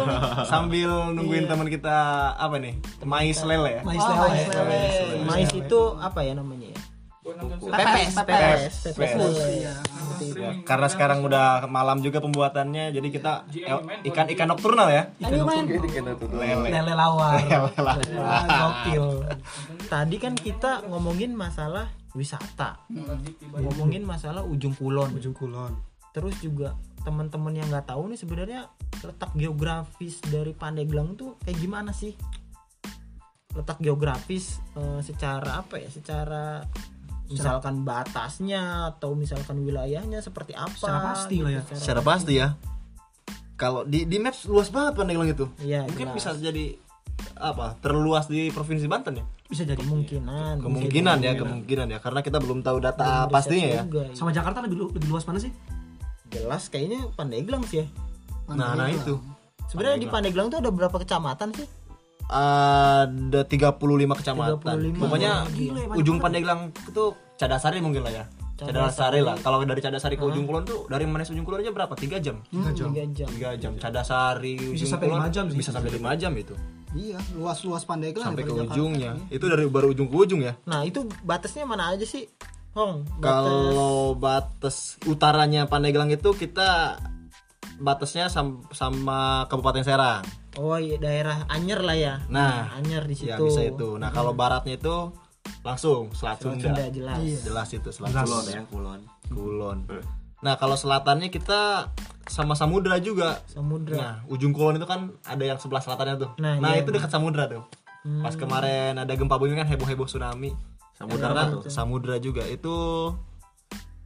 sambil 0.44 1.16
nungguin 1.16 1.48
teman 1.48 1.72
kita 1.72 1.98
apa 2.36 2.60
nih? 2.60 2.76
Mais 3.08 3.40
lele 3.40 3.80
ya. 3.80 3.82
mais 3.88 4.04
lele 4.04 4.28
mais 4.28 4.48
lele. 4.52 5.24
mais 5.24 5.50
itu 5.50 5.80
apa 5.96 6.20
ya 6.22 6.36
namanya 6.36 6.68
ya 6.76 6.82
Pepes, 7.22 8.18
pepes. 8.18 8.98
Pepes. 8.98 9.14
Iya. 9.38 9.74
Ya, 10.34 10.50
karena 10.66 10.90
sekarang 10.90 11.22
udah 11.22 11.70
malam 11.70 12.02
juga 12.02 12.18
pembuatannya, 12.18 12.90
jadi 12.90 13.08
kita 13.08 13.46
eh, 13.54 14.10
ikan-ikan 14.10 14.50
nokturnal 14.50 14.90
ya. 14.90 15.04
Ayo 15.22 15.46
main. 15.46 15.70
Lele. 15.70 16.70
lele 16.74 16.94
lawar 16.98 17.38
Lele. 17.78 17.94
Gokil 18.50 19.06
tadi 19.86 20.16
kan 20.18 20.34
kita 20.34 20.88
ngomongin 20.88 21.36
masalah 21.36 21.92
wisata 22.14 22.84
ngomongin 23.52 24.04
masalah 24.04 24.44
ujung 24.44 24.74
kulon 24.74 25.12
ujung 25.14 25.32
kulon 25.32 25.74
terus 26.12 26.36
juga 26.40 26.76
teman-teman 27.02 27.54
yang 27.54 27.68
nggak 27.68 27.88
tahu 27.88 28.08
nih 28.08 28.20
sebenarnya 28.20 28.62
letak 29.02 29.32
geografis 29.34 30.20
dari 30.22 30.52
Pandeglang 30.52 31.16
tuh 31.16 31.40
kayak 31.40 31.58
gimana 31.58 31.92
sih 31.92 32.14
letak 33.52 33.80
geografis 33.80 34.60
eh, 34.74 35.00
secara 35.02 35.60
apa 35.60 35.76
ya 35.76 35.90
secara 35.90 36.64
misalkan 37.28 37.84
batasnya 37.84 38.92
atau 38.92 39.16
misalkan 39.16 39.60
wilayahnya 39.60 40.20
seperti 40.20 40.52
apa 40.52 40.76
Secara 40.76 41.00
pasti 41.16 41.38
lah 41.40 41.50
ya. 41.50 41.62
secara- 41.64 41.80
Secara 41.80 42.02
pasti 42.04 42.34
ya. 42.36 42.48
Kalau 43.56 43.82
di 43.84 44.04
di 44.04 44.20
maps 44.20 44.46
luas 44.46 44.68
banget 44.68 45.00
Pandeglang 45.00 45.32
itu. 45.32 45.48
Iya, 45.58 45.88
Mungkin 45.88 46.12
jelas. 46.12 46.16
bisa 46.18 46.30
jadi 46.36 46.76
apa? 47.38 47.80
Terluas 47.80 48.28
di 48.28 48.52
provinsi 48.52 48.84
Banten 48.86 49.16
ya? 49.16 49.26
Bisa 49.52 49.68
jadi 49.68 49.76
kemungkinan 49.78 50.64
kemungkinan 50.64 51.16
bisa 51.20 51.28
ya 51.28 51.32
jadi. 51.32 51.42
kemungkinan 51.44 51.88
ya 51.92 52.00
karena 52.00 52.20
kita 52.20 52.38
belum 52.40 52.60
tahu 52.62 52.78
data 52.80 53.28
Belum 53.28 53.36
pastinya 53.36 53.68
ya. 53.70 53.82
juga. 53.84 54.04
sama 54.16 54.32
Jakarta 54.32 54.64
lebih 54.64 54.78
lu- 54.80 54.92
lebih 54.92 55.12
luas 55.12 55.28
mana 55.28 55.38
sih? 55.38 55.52
Jelas 56.32 56.72
kayaknya 56.72 57.12
Pandeglang 57.12 57.68
sih 57.68 57.84
ya. 57.84 57.86
Nah 58.50 58.74
nah 58.74 58.88
itu. 58.88 59.20
Sebenarnya 59.68 60.00
di 60.00 60.08
Pandeglang. 60.08 60.48
Tuh 60.48 60.60
ada 60.60 60.72
berapa 60.72 60.96
kecamatan 60.96 61.52
sih? 61.52 61.68
Ada 62.26 63.44
35 63.44 63.76
kecamatan. 64.16 64.76
35. 64.88 64.96
pokoknya 64.98 65.32
Gila 65.52 65.80
ya, 65.82 65.88
ujung. 65.94 66.18
Pandeglang 66.18 66.60
itu 66.72 67.04
Cadasari 67.36 67.84
mungkin 67.84 68.02
lah 68.02 68.14
ya. 68.14 68.26
Cadasari. 68.56 69.20
Lah. 69.20 69.36
Kalau 69.36 69.60
dari 69.64 69.82
Cadasari 69.82 70.16
ke 70.16 70.24
ujung 70.24 70.46
kulon 70.46 70.64
tuh 70.64 70.86
dari 70.86 71.04
Manes 71.04 71.28
ujung 71.28 71.44
kulon 71.44 71.60
aja 71.60 71.74
berapa? 71.74 71.92
Tiga 71.94 72.18
jam. 72.18 72.40
Tiga 72.48 72.72
jam. 72.72 73.28
tiga 73.28 73.50
jam. 73.56 73.74
Cadasari 73.76 74.56
Bisa 74.72 74.86
ujung 74.86 74.90
sampai 74.90 75.08
kulon 75.08 75.20
lima 75.20 75.30
jam 75.30 75.46
sih. 75.48 75.58
bisa 75.58 75.70
sampai 75.72 75.92
lima 75.92 76.12
jam 76.14 76.32
itu 76.34 76.56
iya 76.94 77.20
luas-luas 77.32 77.84
Pandeglang 77.84 78.32
sampai 78.32 78.44
ke 78.44 78.52
Jakarta. 78.52 78.74
ujungnya 78.74 79.12
itu 79.28 79.46
dari 79.46 79.64
baru 79.66 79.92
ujung 79.92 80.08
ke 80.08 80.16
ujung 80.18 80.42
ya 80.42 80.54
nah 80.64 80.82
itu 80.82 81.04
batasnya 81.22 81.64
mana 81.64 81.90
aja 81.90 82.04
sih 82.04 82.28
Hong 82.72 83.04
batas 83.16 83.20
Kalau 83.20 84.16
batas 84.16 84.76
utaranya 85.04 85.68
Pandeglang 85.68 86.08
itu 86.08 86.32
kita 86.32 86.96
batasnya 87.78 88.28
sam- 88.28 88.64
sama 88.70 89.44
Kabupaten 89.48 89.84
Serang. 89.84 90.24
oh 90.56 90.76
iya 90.76 90.96
daerah 90.96 91.44
Anyer 91.48 91.80
lah 91.80 91.96
ya 91.96 92.14
Nah, 92.28 92.72
Anyer 92.74 93.04
di 93.04 93.16
situ 93.18 93.28
Ya 93.28 93.36
bisa 93.38 93.60
itu. 93.62 93.96
Nah 93.96 94.08
kalau 94.10 94.32
baratnya 94.32 94.76
itu 94.76 95.12
langsung 95.62 96.12
Selat 96.12 96.40
Selat 96.40 96.60
Sunda. 96.60 96.72
Sunda 96.72 96.86
jelas 96.88 97.20
Jelas 97.44 97.70
itu 97.72 97.90
Selat. 97.90 98.12
Sunda. 98.14 98.24
Kulon 98.24 98.46
ya, 98.48 98.62
kulon. 98.66 99.02
Kulon. 99.28 99.78
Nah 100.40 100.54
kalau 100.56 100.74
selatannya 100.74 101.28
kita 101.28 101.92
sama 102.28 102.54
samudra 102.54 103.00
juga. 103.00 103.42
samudra 103.48 103.98
Nah 103.98 104.16
ujung 104.28 104.52
kulon 104.52 104.78
itu 104.78 104.86
kan 104.86 105.14
ada 105.24 105.42
yang 105.42 105.58
sebelah 105.58 105.82
selatannya 105.82 106.16
tuh. 106.20 106.30
Nah, 106.38 106.58
Nah, 106.58 106.78
iya. 106.78 106.84
itu 106.86 106.90
dekat 106.90 107.10
samudra 107.10 107.48
tuh. 107.48 107.66
Hmm. 108.02 108.22
Pas 108.22 108.34
kemarin 108.34 108.98
ada 108.98 109.14
gempa 109.14 109.38
bumi 109.38 109.54
kan 109.54 109.66
heboh 109.66 109.86
heboh 109.86 110.06
tsunami. 110.06 110.54
Samudra 110.94 111.34
apa 111.34 111.44
tuh? 111.50 111.62
samudra 111.66 112.16
juga 112.18 112.46
itu 112.46 112.76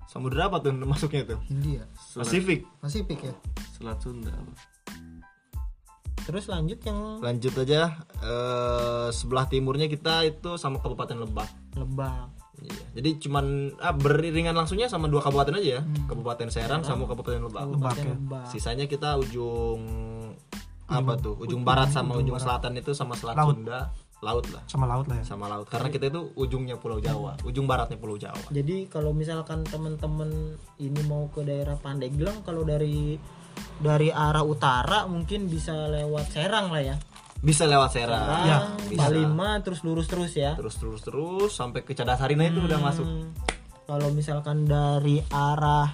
samudra 0.07 0.47
apa 0.47 0.63
tuh 0.63 0.71
masuknya 0.71 1.27
tuh? 1.27 1.39
India 1.51 1.83
Pasifik. 2.15 2.63
Pasifik 2.79 3.19
ya 3.19 3.35
Selat 3.75 3.99
Sunda. 3.99 4.31
apa? 4.31 4.53
terus 6.25 6.49
lanjut 6.49 6.81
yang 6.81 7.21
lanjut 7.21 7.53
aja 7.53 8.01
eh, 8.17 9.07
sebelah 9.13 9.45
timurnya 9.45 9.85
kita 9.85 10.25
itu 10.25 10.57
sama 10.57 10.81
kabupaten 10.81 11.21
lebak 11.21 11.45
Lebak 11.77 12.33
Iya. 12.61 13.01
jadi 13.01 13.09
cuman 13.27 13.75
ah, 13.77 13.93
beriringan 13.93 14.55
langsungnya 14.55 14.87
sama 14.87 15.11
dua 15.11 15.19
kabupaten 15.21 15.59
aja 15.59 15.79
ya. 15.79 15.81
Kabupaten 16.07 16.47
serang 16.47 16.81
sama 16.81 17.05
kabupaten 17.05 17.43
lebak. 17.43 17.61
Kabupaten 17.67 18.03
ya. 18.05 18.15
Lebak. 18.15 18.45
Sisanya 18.49 18.85
kita 18.87 19.19
ujung 19.19 19.81
apa 20.85 21.13
tuh? 21.17 21.35
Ujung 21.41 21.65
barat 21.65 21.89
sama 21.89 22.15
ujung 22.15 22.37
selatan 22.37 22.77
itu 22.77 22.93
sama 22.93 23.17
selat 23.17 23.35
Laut. 23.35 23.57
sunda. 23.57 23.91
Laut 24.23 24.45
lah. 24.49 24.63
Sama 24.65 24.85
laut 24.87 25.05
lah 25.11 25.21
ya. 25.21 25.25
Sama 25.27 25.45
laut. 25.51 25.67
Karena 25.67 25.91
kita 25.91 26.07
itu 26.09 26.33
ujungnya 26.39 26.79
pulau 26.79 26.97
jawa. 27.03 27.37
Ujung 27.45 27.67
baratnya 27.67 27.99
pulau 27.99 28.15
jawa. 28.17 28.47
Jadi 28.49 28.87
kalau 28.89 29.11
misalkan 29.11 29.61
teman-teman 29.67 30.55
ini 30.81 31.01
mau 31.05 31.29
ke 31.29 31.43
daerah 31.45 31.77
Pandeglang 31.77 32.41
kalau 32.41 32.63
dari 32.63 33.19
dari 33.79 34.09
arah 34.09 34.43
utara 34.43 35.03
mungkin 35.05 35.51
bisa 35.51 35.91
lewat 35.91 36.31
Serang 36.31 36.71
lah 36.71 36.83
ya 36.83 36.95
bisa 37.45 37.69
lewat 37.69 37.93
serang 37.93 38.41
Ya, 38.43 38.57
bisa. 38.89 39.05
Palima 39.05 39.61
terus 39.61 39.85
lurus 39.85 40.09
terus 40.09 40.33
ya. 40.33 40.57
Terus 40.57 40.75
terus 40.75 40.99
terus 40.99 41.51
sampai 41.53 41.85
ke 41.85 41.93
cadasari 41.93 42.33
nah 42.33 42.43
itu 42.43 42.59
udah 42.59 42.79
masuk. 42.81 43.05
Hmm, 43.05 43.29
kalau 43.85 44.09
misalkan 44.09 44.65
dari 44.65 45.21
arah 45.29 45.93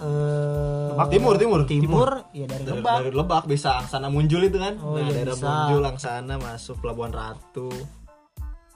eh 0.00 0.88
Lebak 0.90 1.08
timur, 1.12 1.34
timur. 1.36 1.60
timur 1.68 2.08
ya 2.32 2.48
dari 2.48 2.64
dari, 2.64 2.80
Lebak. 2.80 2.96
dari 3.04 3.12
Lebak 3.12 3.42
bisa 3.44 3.70
Angsana 3.78 4.08
Muncul 4.08 4.40
itu 4.42 4.56
kan? 4.56 4.74
Oh, 4.80 4.96
nah 4.96 5.04
iya, 5.04 5.12
daerah 5.14 5.36
bisa. 5.36 5.46
Muncul 5.46 5.82
Angsana 5.84 6.34
masuk 6.36 6.76
Pelabuhan 6.80 7.12
Ratu. 7.12 7.68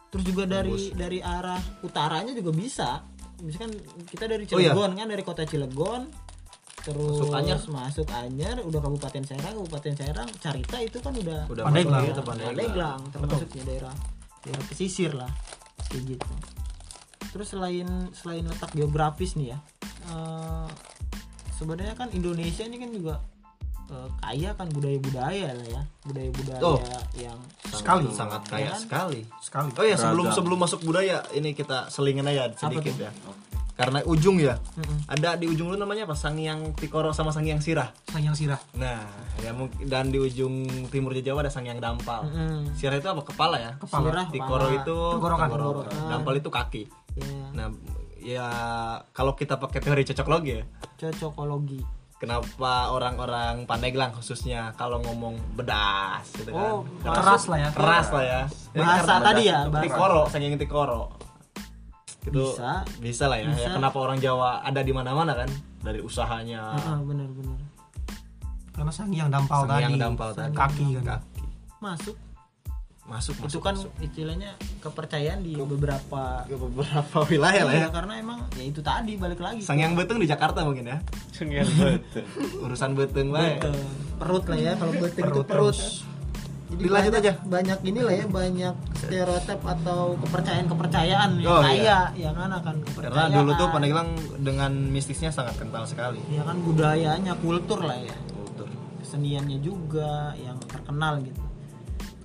Terus 0.07 0.25
juga 0.25 0.45
dari 0.45 0.73
dari 0.93 1.19
arah 1.19 1.59
utaranya 1.83 2.31
juga 2.31 2.53
bisa. 2.53 2.89
Misalkan 3.37 3.73
kita 4.05 4.25
dari 4.25 4.45
Oh, 4.47 4.57
iya. 4.57 4.73
Cilegon 4.73 4.93
kan 4.95 5.07
dari 5.09 5.23
kota 5.23 5.43
Cilegon 5.45 6.03
terus 6.87 7.19
Masuk 7.19 7.35
Anyer. 7.35 7.59
masuk 7.67 8.07
Anyer 8.09 8.57
udah 8.63 8.79
Kabupaten 8.79 9.23
Serang 9.27 9.55
Kabupaten 9.59 9.93
Serang 9.93 10.29
Carita 10.39 10.77
itu 10.79 10.99
kan 10.99 11.11
udah 11.13 11.41
udah 11.51 11.65
Pandeglang. 11.67 12.03
gitu, 12.07 12.23
Pandeglang. 12.23 13.01
Termasuknya 13.11 13.63
daerah 13.67 13.95
daerah 14.41 14.65
pesisir 14.65 15.11
lah 15.11 15.27
kayak 15.87 16.15
gitu 16.15 16.33
terus 17.27 17.51
selain 17.51 17.85
selain 18.13 18.47
letak 18.47 18.71
geografis 18.73 19.35
nih 19.35 19.51
ya 19.51 19.59
eh, 20.07 20.67
sebenarnya 21.53 21.93
kan 21.93 22.09
Indonesia 22.09 22.63
ini 22.63 22.77
kan 22.77 22.89
juga 22.89 23.15
eh, 23.87 24.09
kaya 24.17 24.55
kan 24.55 24.71
budaya-budaya 24.71 25.51
lah 25.53 25.67
ya 25.69 25.83
budaya-budaya 26.03 26.63
Oh. 26.63 26.79
yang 27.13 27.37
Sekali. 27.67 28.07
sangat 28.09 28.47
kaya 28.47 28.71
kan? 28.71 28.81
sekali 28.81 29.21
sekali 29.39 29.69
oh 29.75 29.85
ya 29.85 29.97
sebelum 29.97 30.31
sebelum 30.31 30.59
masuk 30.59 30.81
budaya 30.81 31.27
ini 31.33 31.53
kita 31.53 31.91
selingin 31.91 32.25
aja 32.25 32.55
sedikit 32.55 32.95
ya 32.97 33.11
karena 33.77 34.01
ujung 34.09 34.41
ya. 34.41 34.57
Mm-mm. 34.81 35.05
ada 35.05 35.37
di 35.37 35.47
ujung 35.53 35.69
lu 35.69 35.77
namanya 35.77 36.09
apa? 36.09 36.17
Sangyang 36.17 36.73
Tikoro 36.73 37.13
sama 37.13 37.29
Sangyang 37.29 37.61
Sirah. 37.61 37.93
Sayang 38.09 38.33
sirah. 38.33 38.57
Nah 38.73 39.05
ya 39.45 39.53
mungkin 39.53 39.85
dan 39.85 40.09
di 40.09 40.17
ujung 40.17 40.65
timur 40.89 41.13
Jawa 41.13 41.45
ada 41.45 41.53
Sangyang 41.53 41.77
Dampal. 41.77 42.25
Mm-mm. 42.25 42.73
Sirah 42.73 42.97
itu 42.97 43.05
apa? 43.05 43.21
Kepala 43.21 43.61
ya? 43.61 43.73
Sirah, 43.85 44.33
Tikoro 44.33 44.73
kepala. 44.73 44.81
itu 44.81 44.97
Tenggorokan. 44.97 45.49
tenggorokan. 45.53 46.01
Dampal 46.09 46.35
itu 46.41 46.49
kaki. 46.49 46.83
Ya 47.21 47.25
nah 47.53 47.69
ya 48.17 48.49
kalau 49.13 49.37
kita 49.37 49.61
pakai 49.61 49.85
teori 49.85 50.03
cocok 50.09 50.27
logi 50.27 50.53
ya? 50.57 50.65
Cocokologi. 50.97 51.81
Kenapa 52.17 52.97
orang-orang 52.97 53.69
Pandeglang 53.69 54.09
khususnya 54.17 54.73
kalau 54.81 55.05
ngomong 55.05 55.37
bedas 55.53 56.25
gitu 56.33 56.49
kan? 56.49 56.81
Oh, 56.81 56.81
keras 57.05 57.45
lah 57.53 57.59
ya. 57.61 57.69
Keras 57.77 58.09
lah 58.09 58.25
ya. 58.25 58.41
Bahasa 58.73 59.15
tadi 59.21 59.43
ya, 59.53 59.69
bahasa. 59.69 59.85
tikoro 59.85 60.23
saking 60.33 60.57
tikoro 60.57 61.13
gitu 62.27 62.43
Bisa. 62.51 62.83
bisa 62.99 63.25
lah 63.27 63.39
ya, 63.39 63.47
ya 63.47 63.55
Bisa. 63.55 63.71
kenapa 63.73 63.97
orang 63.97 64.19
Jawa 64.19 64.61
ada 64.61 64.81
di 64.81 64.91
mana-mana 64.91 65.33
kan 65.33 65.49
dari 65.79 65.99
usahanya 65.99 66.75
Ah, 66.75 66.99
benar-benar 66.99 67.55
karena 68.73 68.91
sang 68.91 69.09
yang 69.09 69.31
dampal 69.31 69.65
Sangyang 69.65 69.95
tadi 69.95 70.03
dampal 70.03 70.29
tadi 70.31 70.53
kaki 70.53 70.87
kan 70.97 71.05
kaki 71.15 71.43
masuk 71.79 72.17
masuk 73.07 73.35
itu 73.37 73.47
masuk, 73.47 73.61
kan 73.63 73.75
masuk. 73.79 73.91
istilahnya 74.03 74.51
kepercayaan 74.83 75.39
di 75.41 75.55
beberapa 75.57 76.43
ke 76.43 76.59
beberapa 76.59 77.19
wilayah 77.25 77.63
lah 77.63 77.73
ya 77.73 77.81
Iya, 77.81 77.89
karena 77.89 78.15
emang 78.19 78.39
ya 78.53 78.65
itu 78.67 78.81
tadi 78.83 79.15
balik 79.15 79.39
lagi 79.39 79.63
Sangyang 79.63 79.95
beteng 79.95 80.19
di 80.19 80.27
Jakarta 80.27 80.61
mungkin 80.61 80.91
ya 80.91 80.99
Cengen 81.31 81.63
betul. 81.71 82.27
urusan 82.61 82.93
beteng 82.93 83.31
lah 83.31 83.47
ya. 83.47 83.63
Betul. 83.63 83.79
perut 84.19 84.45
lah 84.45 84.59
ya 84.59 84.73
kalau 84.75 84.93
beteng 84.93 85.23
itu 85.25 85.33
Perut 85.33 85.47
perut 85.47 85.71
terus. 85.73 86.03
Jadi 86.67 86.83
Dilanjut 86.83 87.13
banyak, 87.15 87.23
aja. 87.23 87.33
banyak 87.47 87.79
inilah 87.87 88.15
ya 88.19 88.27
banyak 88.27 88.75
stereotip 88.99 89.61
atau 89.63 90.19
kepercayaan 90.19 90.67
kepercayaan 90.67 91.31
yang 91.39 91.55
Oh, 91.55 91.63
kaya 91.63 91.99
ya 92.19 92.31
kan 92.35 92.51
akan 92.51 92.75
karena 92.83 92.87
kepercayaan 92.91 93.31
dulu 93.39 93.51
tuh 93.55 93.69
Pandeglang 93.71 94.09
dengan 94.43 94.73
mistisnya 94.91 95.31
sangat 95.31 95.55
kental 95.63 95.87
sekali. 95.87 96.19
Ya 96.27 96.43
kan 96.43 96.59
budayanya 96.67 97.39
kultur 97.39 97.87
lah 97.87 97.95
ya. 98.03 98.19
Kultur. 98.35 98.67
Keseniannya 98.99 99.63
juga 99.63 100.35
yang 100.43 100.59
terkenal 100.67 101.23
gitu. 101.23 101.39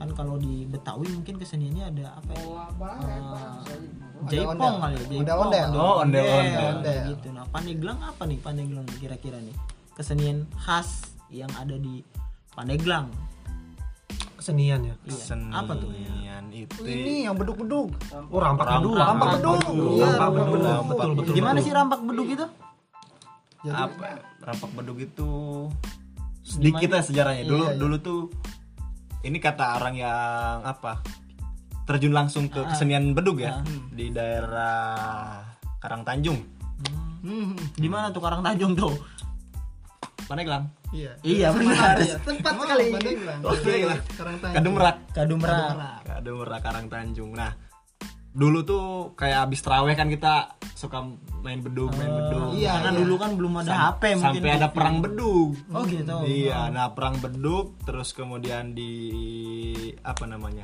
Kan 0.01 0.09
kalau 0.17 0.41
di 0.41 0.65
Betawi 0.65 1.05
mungkin 1.13 1.37
keseniannya 1.37 1.83
ada 1.93 2.05
apa 2.17 2.31
ya? 2.33 2.41
Eh, 2.41 3.81
Jaipong 4.25 4.75
kali 4.81 4.95
ya 4.97 5.05
Jaipong. 5.05 5.21
Ondel-ondel. 5.21 5.69
Oh, 5.77 5.95
ondel-ondel. 6.01 6.49
ondel-ondel 6.49 6.97
gitu. 7.13 7.27
Nah 7.29 7.45
Pandeglang 7.53 7.99
apa 8.01 8.25
nih 8.25 8.41
Pandeglang 8.41 8.89
kira-kira 8.97 9.37
nih? 9.37 9.53
Kesenian 9.93 10.49
khas 10.57 11.13
yang 11.29 11.53
ada 11.53 11.77
di 11.77 12.01
Pandeglang 12.57 13.13
kesenian 14.41 14.81
ya? 14.81 14.95
Iya. 15.05 15.21
Senian 15.21 15.53
apa 15.53 15.73
tuh? 15.77 15.89
Itu 16.51 16.83
ini 16.83 17.29
yang 17.29 17.37
beduk-beduk. 17.37 17.89
Oh 18.33 18.39
rampak 18.41 18.81
beduk. 18.81 18.97
Rampak 18.97 19.27
beduk. 19.37 19.61
Iya, 19.95 20.09
rampak 20.17 20.43
beduk. 20.49 20.57
Beduk. 20.57 20.83
betul 20.89 21.09
betul 21.15 21.33
gimana 21.37 21.57
betul. 21.57 21.65
sih 21.65 21.71
rampak 21.71 21.99
beduk 22.01 22.27
itu? 22.27 22.45
Jadi 23.61 23.77
apa? 23.77 24.05
Rampak 24.41 24.71
beduk 24.73 24.97
itu 24.99 25.29
sedikit 26.41 26.89
ya 26.97 27.01
sejarahnya. 27.05 27.43
Dulu 27.45 27.63
Iya, 27.63 27.69
iya. 27.71 27.79
dulu 27.79 27.95
tuh 28.01 28.21
ini 29.21 29.37
kata 29.37 29.77
orang 29.77 29.95
yang 29.95 30.65
apa? 30.65 31.05
Terjun 31.85 32.13
langsung 32.13 32.49
ke 32.49 32.65
kesenian 32.65 33.13
beduk 33.13 33.45
ya 33.45 33.61
di 33.93 34.09
daerah 34.09 35.45
Karang 35.81 36.05
Tanjung 36.05 36.61
hmm, 37.25 37.77
di 37.77 37.87
mana 37.89 38.09
tuh 38.09 38.21
Karang 38.21 38.45
Tanjung 38.45 38.73
tuh 38.77 38.93
Pandeglang. 40.31 40.63
Iya. 40.95 41.11
Iya 41.27 41.47
benar. 41.51 41.95
tempat 42.23 42.53
sekali. 42.55 42.85
Pandeglang? 42.95 43.39
Oh, 43.43 43.55
iya. 43.67 43.95
Karang 44.15 44.37
Tanjung. 44.39 44.55
Kademerak 44.55 44.97
Kadumerak 45.11 46.03
Kademerak 46.07 46.61
Karang 46.63 46.87
Tanjung 46.87 47.31
nah 47.35 47.51
dulu 48.31 48.63
tuh 48.63 48.85
kayak 49.19 49.51
abis 49.51 49.59
terawih 49.59 49.91
kan 49.91 50.07
kita 50.07 50.55
suka 50.71 51.03
main 51.43 51.59
beduk 51.59 51.91
main 51.99 52.07
beduk. 52.07 52.55
iya, 52.55 52.79
karena 52.79 52.95
iya. 52.95 53.01
dulu 53.03 53.15
kan 53.19 53.31
belum 53.35 53.53
ada 53.59 53.67
Sam- 53.67 53.83
HP 53.91 54.03
mungkin. 54.15 54.23
sampai 54.39 54.51
ada 54.55 54.67
perang 54.71 54.97
beduk. 55.03 55.49
Oh 55.75 55.83
gitu. 55.83 56.15
Iya, 56.23 56.71
nah 56.71 56.95
perang 56.95 57.19
beduk 57.19 57.75
terus 57.83 58.15
kemudian 58.15 58.71
di 58.71 58.93
apa 59.99 60.23
namanya? 60.25 60.63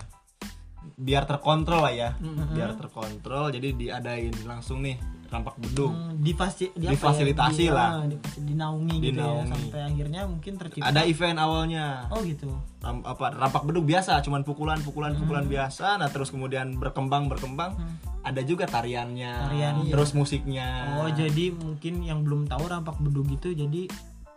Biar 0.96 1.28
terkontrol 1.28 1.84
lah 1.84 1.94
ya. 1.94 2.10
Biar 2.56 2.80
terkontrol 2.80 3.52
jadi 3.52 3.76
diadain 3.76 4.34
langsung 4.48 4.80
nih 4.88 4.96
rampak 5.28 5.56
bedug 5.58 5.92
Hmm, 5.92 6.18
difasi, 6.18 6.72
di 6.72 6.84
ya? 6.84 6.92
Difasilitasi 6.92 7.64
Di- 7.64 7.70
lah. 7.70 7.90
ah, 7.94 8.06
difasi- 8.06 8.42
dinaungi, 8.42 8.96
gitu 8.98 9.20
ya 9.20 9.28
Dinaungi. 9.28 9.52
sampai 9.52 9.80
akhirnya 9.84 10.22
mungkin 10.24 10.54
tercipta 10.56 10.86
ada 10.86 11.02
event 11.04 11.38
awalnya 11.38 11.86
oh 12.08 12.20
gitu 12.22 12.48
Ram- 12.78 13.04
apa 13.04 13.26
rampak 13.32 13.64
bedug 13.64 13.84
biasa 13.84 14.20
cuman 14.22 14.42
pukulan 14.42 14.80
pukulan 14.80 15.12
pukulan 15.14 15.44
Hmm. 15.44 15.52
biasa 15.52 15.98
nah 15.98 16.08
terus 16.08 16.30
kemudian 16.30 16.76
berkembang 16.76 17.28
berkembang 17.28 17.76
ada 18.22 18.42
juga 18.42 18.64
tariannya 18.66 19.34
Tarian, 19.46 19.76
iya. 19.84 19.92
terus 19.92 20.12
musiknya 20.12 20.68
oh 20.98 21.10
jadi 21.10 21.52
mungkin 21.52 22.02
yang 22.02 22.24
belum 22.24 22.46
tahu 22.46 22.64
rampak 22.66 22.96
bedug 22.98 23.28
itu 23.30 23.52
jadi 23.52 23.88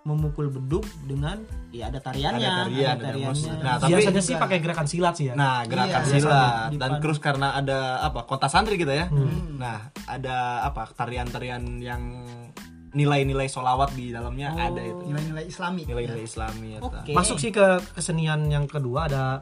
memukul 0.03 0.49
bedug 0.49 0.81
dengan 1.03 1.45
ya 1.69 1.87
ada 1.87 2.01
tariannya 2.01 2.41
Ada 2.41 2.59
tarian, 2.65 2.89
ada 2.91 3.05
tariannya 3.05 3.29
musik. 3.29 3.53
Nah, 3.55 3.77
tapi- 3.77 3.93
biasanya 3.93 4.23
sih 4.23 4.35
pakai 4.35 4.59
gerakan 4.59 4.87
silat 4.87 5.15
sih 5.15 5.29
ya 5.29 5.35
Nah, 5.35 5.61
gerakan 5.63 6.01
Iya, 6.03 6.13
silat 6.15 6.71
dan 6.75 6.91
terus 6.99 7.19
karena 7.19 7.53
ada 7.53 7.79
apa 8.01 8.25
kota 8.25 8.47
santri 8.47 8.75
kita 8.75 8.91
ya. 8.91 9.07
Hmm. 9.07 9.57
Nah, 9.57 9.79
ada 10.07 10.37
apa 10.65 10.89
tarian-tarian 10.91 11.61
yang 11.79 12.01
nilai-nilai 12.91 13.47
solawat 13.47 13.93
di 13.93 14.11
dalamnya 14.11 14.51
Oh. 14.51 14.67
ada 14.67 14.83
itu. 14.83 15.05
nilai-nilai 15.07 15.45
islami 15.47 15.83
Nilai-nilai 15.85 16.25
Islami 16.25 16.67
ya. 16.75 16.79
Oke. 16.81 17.13
masuk 17.13 17.37
sih 17.37 17.51
ke 17.51 17.63
kesenian 17.93 18.43
yang 18.47 18.65
kedua 18.65 19.07
ada 19.07 19.39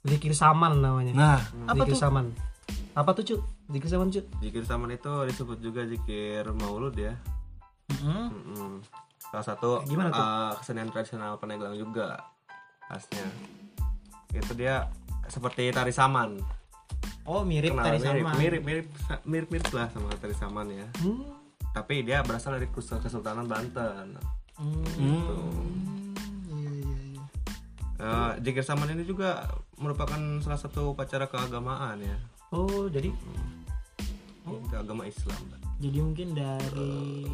zikir 0.00 0.32
saman 0.32 0.80
namanya 0.80 1.12
Nah, 1.12 1.38
Apa 1.66 1.84
zikir 1.84 1.92
tuh? 1.92 2.00
saman 2.00 2.26
apa 2.92 3.14
tuh 3.14 3.22
cuk 3.22 3.40
zikir 3.68 3.86
saman 3.86 4.08
cuk 4.08 4.24
Zikir 4.40 4.64
saman 4.64 4.90
itu 4.90 5.12
disebut 5.24 5.58
juga 5.60 5.84
zikir 5.84 6.42
maulud 6.52 6.90
ya. 6.92 7.14
Mm-mm. 7.94 8.26
Mm-mm. 8.28 8.72
Salah 9.28 9.44
satu 9.44 9.70
Gimana 9.84 10.08
tuh? 10.08 10.18
uh, 10.18 10.52
kesenian 10.56 10.88
tradisional 10.88 11.36
Pandeglang 11.36 11.74
juga 11.74 12.16
khasnya. 12.84 13.28
Itu 14.30 14.52
dia 14.52 14.88
seperti 15.26 15.68
tari 15.68 15.90
saman. 15.90 16.40
oh 17.22 17.44
mirip 17.44 17.76
Kenal, 17.76 17.84
tari 17.84 17.98
mirip, 17.98 18.08
sama 18.24 18.32
mirip 18.34 18.62
mirip 18.64 18.86
mirip 19.26 19.48
mirip 19.52 19.68
lah 19.70 19.86
sama 19.92 20.08
tari 20.16 20.32
saman 20.32 20.66
ya. 20.70 20.86
Hmm. 20.98 21.28
Tapi 21.70 22.00
dia 22.00 22.24
berasal 22.24 22.56
dari 22.56 22.68
Kesultanan 22.72 23.44
Banten. 23.44 24.16
Hmm. 24.56 24.82
Gitu. 24.90 25.36
iya 26.48 26.70
iya 26.72 26.96
iya 27.12 27.22
Eh, 27.98 28.32
zikir 28.40 28.62
saman 28.62 28.88
ini 28.88 29.02
juga 29.02 29.44
merupakan 29.76 30.16
salah 30.38 30.56
satu 30.56 30.90
upacara 30.90 31.26
keagamaan 31.26 31.98
ya. 31.98 32.16
oh 32.48 32.88
jadi 32.88 33.12
Ke 34.66 34.76
agama 34.76 35.04
Islam. 35.04 35.36
jadi 35.76 35.98
mungkin 36.00 36.28
dari 36.32 37.28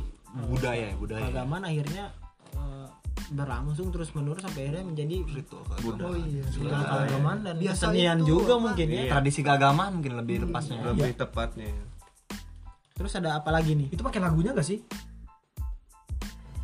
budaya 0.45 0.87
ya, 0.87 0.95
budaya. 0.95 1.23
keagamaan 1.25 1.63
akhirnya 1.65 2.05
eh, 2.53 2.87
berlangsung 3.27 3.89
terus 3.89 4.11
menerus 4.13 4.43
sampai 4.43 4.67
akhirnya 4.67 4.85
menjadi 4.85 5.17
Ritual 5.25 5.63
keagamaan. 5.65 5.99
oh 6.03 6.15
iya 6.19 6.43
ritual 6.45 6.83
keagamaan 6.85 7.39
dan 7.41 7.55
Biasa 7.57 7.83
kesenian 7.87 8.17
itu 8.17 8.27
juga 8.29 8.53
apa? 8.53 8.63
mungkin 8.63 8.87
ya 8.89 9.03
Tradisi 9.09 9.41
keagamaan 9.41 9.91
mungkin 9.95 10.13
lebih 10.17 10.37
lepasnya. 10.45 10.79
Lebih 10.85 11.13
tepatnya. 11.15 11.71
terus 12.93 13.13
ada 13.13 13.31
apa 13.35 13.51
lagi 13.51 13.75
nih 13.75 13.89
itu 13.91 14.01
pakai 14.01 14.19
lagunya 14.19 14.51
gak 14.51 14.63
sih 14.65 14.79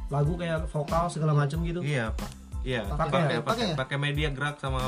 lagu 0.08 0.34
kayak 0.34 0.66
vokal 0.66 1.06
segala 1.06 1.30
macam 1.32 1.62
gitu 1.62 1.80
Iya, 1.80 2.10
Pak. 2.10 2.30
Iya, 2.60 2.84
Pakai 2.86 3.08
pakai 3.08 3.20
ya? 3.30 3.40
pakai 3.40 3.64
ya? 3.64 3.74
pakai 3.74 3.96
media 3.96 4.28
gerak 4.28 4.56
sama 4.56 4.84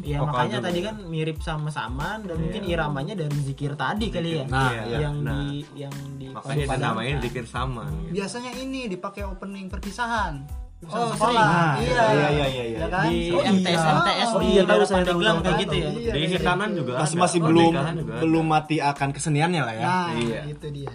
ya 0.00 0.18
vokal 0.18 0.24
makanya 0.24 0.56
juga. 0.56 0.66
tadi 0.66 0.80
kan 0.80 0.96
mirip 1.04 1.38
sama 1.38 1.68
saman 1.68 2.24
dan 2.24 2.36
mungkin 2.38 2.62
iramanya 2.64 3.14
dari 3.14 3.36
zikir 3.42 3.72
tadi 3.74 4.08
kali 4.08 4.30
ya 4.34 4.44
Nah, 4.46 4.70
Iya, 4.70 4.82
iya. 4.82 4.98
yang 5.02 5.16
nah. 5.20 5.32
di 5.36 5.44
yang 5.76 5.94
di 6.16 6.26
makanya 6.30 6.64
dinamain 6.70 7.16
zikir 7.20 7.44
saman 7.44 7.92
gitu. 8.02 8.12
biasanya 8.16 8.50
ini 8.54 8.80
dipakai 8.86 9.22
opening 9.22 9.68
perpisahan 9.68 10.48
Oh, 10.80 10.88
sering. 10.88 11.12
sekolah 11.12 11.44
Nah, 11.44 11.76
iya 11.76 11.92
iya, 11.92 12.08
iya, 12.08 12.46
iya, 12.48 12.64
iya. 12.66 12.78
Ya 12.78 12.88
kan? 12.88 13.04
di 13.06 13.16
Oh, 13.28 13.36
iya. 13.38 13.52
MTS 13.52 13.82
MTS 13.84 14.28
Oh, 14.30 14.40
di 14.40 14.46
iya, 14.48 14.62
tahu 14.64 14.80
saya, 14.80 15.04
tahu, 15.04 15.18
kayak 15.20 15.36
tahu. 15.44 15.60
gitu 15.60 15.74
ya 15.76 15.88
Iya, 15.92 15.92
Di 16.08 16.18
iya, 16.18 16.28
hitanan 16.32 16.68
juga 16.72 16.92
Masih 16.96 17.16
masih 17.18 17.38
Oh, 17.38 17.46
belum 17.46 17.72
belum 18.16 18.44
mati 18.48 18.76
akan 18.80 19.08
keseniannya 19.12 19.60
lah 19.60 19.74
ya. 19.74 19.82
nah 19.82 20.08
Iya. 20.10 20.40
itu 20.48 20.66
dia 20.72 20.92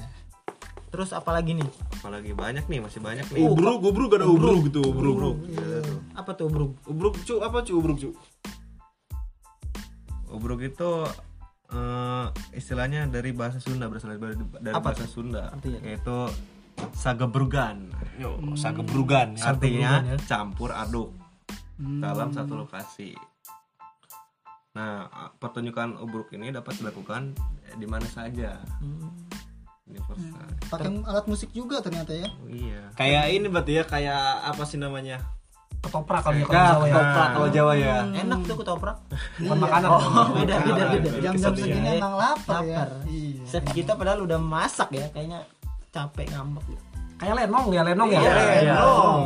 terus 0.95 1.11
apa 1.11 1.35
lagi 1.35 1.51
nih? 1.59 1.67
Apalagi 1.99 2.31
banyak 2.31 2.71
nih 2.71 2.79
masih 2.79 3.03
banyak 3.03 3.27
nih. 3.35 3.43
Ubruk, 3.43 3.83
ubruk 3.83 4.15
ada 4.15 4.23
ubruk? 4.23 4.71
Gitu, 4.71 4.79
ubruk. 4.79 5.15
Ubruk, 5.19 5.35
apa 6.15 6.31
tuh 6.39 6.47
bro 6.47 6.71
ubruk 6.87 7.19
cu, 7.27 7.43
apa 7.43 7.67
cu, 7.67 7.73
ubruk 7.75 7.97
cu? 7.99 8.09
Ubruk 10.31 10.63
itu 10.63 10.91
eh, 11.75 12.25
istilahnya 12.55 13.11
dari 13.11 13.35
bahasa 13.35 13.59
Sunda 13.59 13.91
berasal 13.91 14.15
dari, 14.15 14.39
dari 14.63 14.71
Apa 14.71 14.95
bahasa 14.95 15.03
Sunda. 15.03 15.51
Artinya? 15.51 15.83
yaitu 15.83 16.17
sagebrugan. 16.95 17.91
Yo, 18.15 18.39
sagebrugan 18.55 19.35
ya. 19.35 19.51
artinya 19.51 19.91
Sagebrugan 19.99 20.03
ya. 20.07 20.17
campur 20.31 20.71
aduk 20.71 21.11
dalam 21.75 22.31
satu 22.31 22.55
lokasi. 22.63 23.11
Nah 24.79 25.11
pertunjukan 25.43 25.99
ubruk 25.99 26.31
ini 26.31 26.55
dapat 26.55 26.79
dilakukan 26.79 27.35
di 27.75 27.83
mana 27.83 28.07
saja 28.07 28.63
universal. 29.85 30.41
Pakai 30.67 30.89
alat 31.05 31.25
musik 31.29 31.49
juga 31.53 31.77
ternyata 31.79 32.11
ya. 32.11 32.27
Oh, 32.41 32.49
iya. 32.49 32.89
Kayak 32.97 33.23
ini 33.31 33.45
berarti 33.47 33.71
ya, 33.77 33.83
kayak 33.85 34.21
apa 34.49 34.63
sih 34.65 34.77
namanya? 34.77 35.21
ketoprak 35.85 36.25
kalau 36.25 36.33
ya 36.33 36.45
Jawa 36.49 36.81
ya. 36.81 36.93
ketoprak 36.97 37.29
kalau 37.29 37.49
Jawa 37.53 37.73
ya. 37.77 37.95
enak 38.09 38.39
tuh 38.49 38.55
ketoprak. 38.57 38.97
Bukan 39.37 39.57
makanan. 39.61 39.89
Beda 40.33 40.55
beda 40.65 40.83
beda. 40.97 41.09
Jam-jam 41.21 41.53
segini 41.53 41.89
emang 42.01 42.13
lapar 42.17 42.61
ya. 42.65 42.73
Lapar. 42.81 42.89
iya. 43.05 43.43
Chef 43.45 43.63
kita 43.69 43.93
padahal 43.93 44.25
udah 44.25 44.39
masak 44.41 44.89
ya 44.89 45.05
kayaknya 45.13 45.45
capek 45.93 46.25
ngambek. 46.33 46.65
Kayak 47.21 47.45
lenong 47.45 47.65
ya 47.69 47.81
lenong 47.85 48.09
ya? 48.11 48.19
Iya, 48.19 48.33
Lenong, 48.75 49.21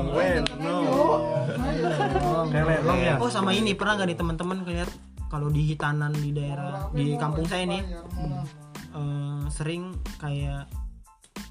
kayak 2.52 2.66
lenong 2.68 3.00
ya? 3.02 3.14
oh 3.18 3.32
sama 3.32 3.56
ini. 3.56 3.72
Pernah 3.74 3.96
nggak 3.98 4.08
nih 4.12 4.18
teman-teman 4.20 4.58
ngeliat 4.62 4.90
kalau 5.32 5.48
di 5.48 5.64
hitanan 5.64 6.12
di 6.12 6.30
daerah 6.36 6.92
di 6.92 7.16
kampung 7.16 7.48
saya 7.48 7.64
nih 7.66 7.82
eh, 9.00 9.44
sering 9.50 9.84
kayak 10.18 10.68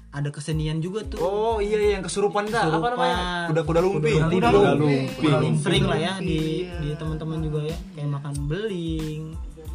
ada 0.09 0.29
kesenian 0.29 0.79
juga 0.79 1.05
tuh 1.05 1.17
Oh 1.17 1.57
iya 1.57 1.77
iya, 1.77 1.89
yang 1.95 2.03
kesurupan 2.03 2.49
dah. 2.49 2.65
Apa 2.71 2.87
namanya? 2.91 3.17
Kuda-kuda 3.45 3.79
lumping. 3.79 4.21
Kuda 4.27 4.47
Kuda 4.49 4.71
lumping. 4.73 5.05
lumping. 5.13 5.53
sering 5.59 5.85
lah 5.85 5.97
ya 5.97 6.13
di 6.17 6.65
di 6.65 6.89
teman-teman 6.93 7.41
juga 7.41 7.61
ya 7.63 7.77
kayak 7.93 8.09
makan 8.11 8.33
beling 8.45 9.23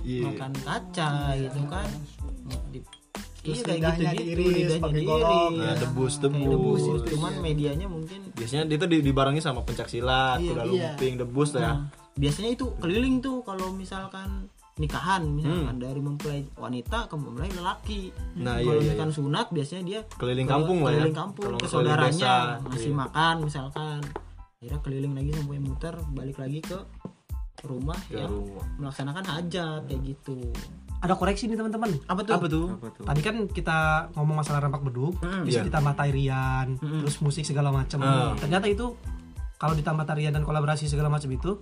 Iya. 0.03 0.21
makan 0.29 0.53
kaca 0.59 1.13
gitu 1.35 1.61
kan 1.65 1.89
Di- 2.69 2.85
Terus 3.41 3.61
iya 3.61 3.65
kayak 3.65 3.81
gitu 3.81 4.25
gitu 4.25 4.41
lidahnya 4.41 4.89
diiris. 4.89 5.53
Nah, 5.55 5.77
debus, 5.77 6.13
Kayak 6.17 6.33
debus. 6.33 6.49
debus 6.49 6.81
gitu. 6.83 7.09
cuman 7.15 7.33
medianya 7.39 7.87
mungkin 7.87 8.21
Biasanya 8.33 8.63
itu 8.67 8.85
di- 8.85 9.05
dibarengi 9.05 9.39
sama 9.39 9.61
pencak 9.63 9.87
silat, 9.87 10.41
Iya, 10.41 10.49
kuda 10.51 10.63
iya. 10.65 10.69
lumping, 10.69 11.13
debus 11.15 11.49
lah 11.53 11.61
ya. 11.61 11.69
Nah, 11.69 11.79
biasanya 12.15 12.51
itu 12.51 12.65
keliling 12.81 13.21
tuh 13.21 13.45
kalau 13.45 13.69
misalkan 13.71 14.49
nikahan 14.75 15.23
misalkan 15.25 15.79
dari 15.79 15.99
mempelai 15.99 16.43
wanita 16.53 17.07
ke 17.07 17.15
mempelai 17.15 17.47
lelaki. 17.49 18.11
Nah, 18.37 18.59
iya, 18.59 18.65
kalau 18.65 18.75
iya, 18.75 18.83
misalkan 18.85 19.11
sunat 19.13 19.47
biasanya 19.49 19.83
dia 19.83 20.01
Keliling 20.13 20.45
ke- 20.45 20.53
kampung 20.53 20.79
lah 20.81 20.91
ya. 20.91 20.97
Keliling 20.99 21.15
kampung 21.17 21.45
Kalau 21.45 21.57
ke 21.57 21.63
keliling 21.63 21.87
saudaranya 21.87 22.35
ngasih 22.65 22.91
iya. 22.91 22.99
makan 22.99 23.35
misalkan. 23.41 24.01
Akhirnya 24.57 24.81
keliling 24.81 25.13
lagi 25.13 25.31
sampai 25.31 25.59
muter 25.59 25.95
balik 26.11 26.37
lagi 26.37 26.59
ke 26.59 26.79
rumah 27.63 27.97
Ke 28.03 28.17
ya 28.17 28.27
rumah. 28.27 28.65
melaksanakan 28.79 29.25
hajat 29.25 29.81
kayak 29.85 30.01
gitu. 30.05 30.39
ada 30.97 31.13
koreksi 31.15 31.45
nih 31.47 31.55
teman-teman 31.55 32.01
Apa 32.07 32.21
tuh? 32.23 32.33
Apa 32.35 32.47
tuh? 32.47 32.67
apa 32.73 32.89
tuh 32.91 33.05
tadi 33.05 33.21
kan 33.21 33.37
kita 33.47 33.77
ngomong 34.13 34.41
masalah 34.41 34.57
rampak 34.59 34.81
beduk 34.83 35.21
bisa 35.45 35.61
Iya. 35.61 35.69
ditambah 35.69 35.93
tarian 35.95 36.67
terus 36.81 37.21
musik 37.21 37.45
segala 37.45 37.69
macam 37.69 38.01
Hmm. 38.01 38.33
ternyata 38.39 38.65
itu 38.67 38.97
kalau 39.55 39.73
ditambah 39.73 40.01
tarian 40.03 40.33
dan 40.33 40.41
kolaborasi 40.41 40.85
segala 40.87 41.09
macam 41.09 41.29
itu 41.29 41.61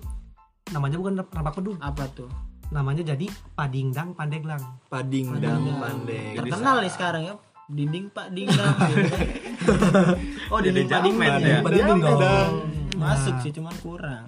namanya 0.71 0.95
bukan 0.97 1.19
rampak 1.25 1.59
beduk 1.59 1.75
Apa 1.77 2.07
tuh? 2.09 2.31
Namanya 2.73 3.05
jadi 3.05 3.29
padingdang 3.53 4.17
pandeglang 4.17 4.65
Pading 4.89 5.37
dan 5.39 5.61
pandeng. 5.77 6.35
Terkenal 6.41 6.77
nih 6.81 6.93
sekarang 6.93 7.23
ya. 7.29 7.35
Dinding 7.73 8.11
Pak 8.11 8.27
Dingdang. 8.33 8.77
Oh, 10.53 10.59
dinding 10.61 10.89
Pak 10.91 11.01
Dingdang 11.05 11.41
ya. 11.41 11.59
Padingdang 11.63 12.01
dong 12.01 12.82
Masuk 12.93 13.35
sih 13.41 13.53
cuman 13.57 13.75
kurang. 13.81 14.27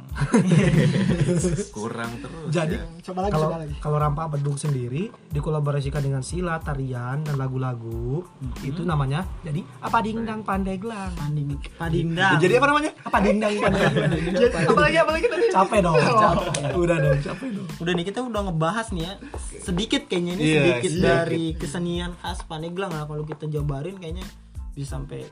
kurang 1.77 2.11
terus 2.19 2.49
jadi 2.49 2.77
ya. 2.81 2.85
coba 3.11 3.29
lagi 3.29 3.33
kalau 3.37 3.49
coba 3.49 3.59
lagi. 3.61 3.75
kalau 3.83 3.97
rampak 4.01 4.27
beduk 4.37 4.57
sendiri 4.57 5.13
dikolaborasikan 5.31 6.01
dengan 6.01 6.23
silat 6.25 6.65
tarian 6.65 7.21
dan 7.27 7.35
lagu-lagu 7.37 8.25
itu 8.65 8.83
namanya 8.87 9.27
jadi 9.45 9.61
apa 9.85 10.01
dingdang 10.01 10.41
pandeglang? 10.43 11.13
Panding 11.15 11.49
Padingdang. 11.77 12.39
Jadi 12.41 12.53
apa 12.57 12.67
namanya? 12.71 12.91
apa 13.05 13.17
dingdang 13.21 13.53
pandeglang? 13.61 14.03
Apalagi 14.71 14.97
apalagi 14.97 15.27
tadi? 15.29 15.47
Capek 15.53 15.79
dong. 15.85 15.97
Capek. 16.01 16.73
Udah 16.75 16.97
dong 16.99 17.19
capek 17.21 17.49
dong. 17.53 17.67
Udah 17.83 17.93
nih 17.93 18.05
kita 18.07 18.19
udah 18.25 18.41
ngebahas 18.49 18.87
nih 18.95 19.03
ya. 19.05 19.13
Sedikit 19.61 20.03
kayaknya 20.09 20.33
ini 20.37 20.43
Iya, 20.45 20.55
sedikit 20.61 20.91
sedikit. 20.91 21.05
dari 21.05 21.45
kesenian 21.57 22.13
khas 22.21 22.39
Pandeglang 22.49 22.93
lah. 22.93 23.05
Kalau 23.05 23.25
kita 23.25 23.45
jabarin 23.49 23.97
kayaknya 24.01 24.25
bisa 24.75 24.99
sampai 24.99 25.25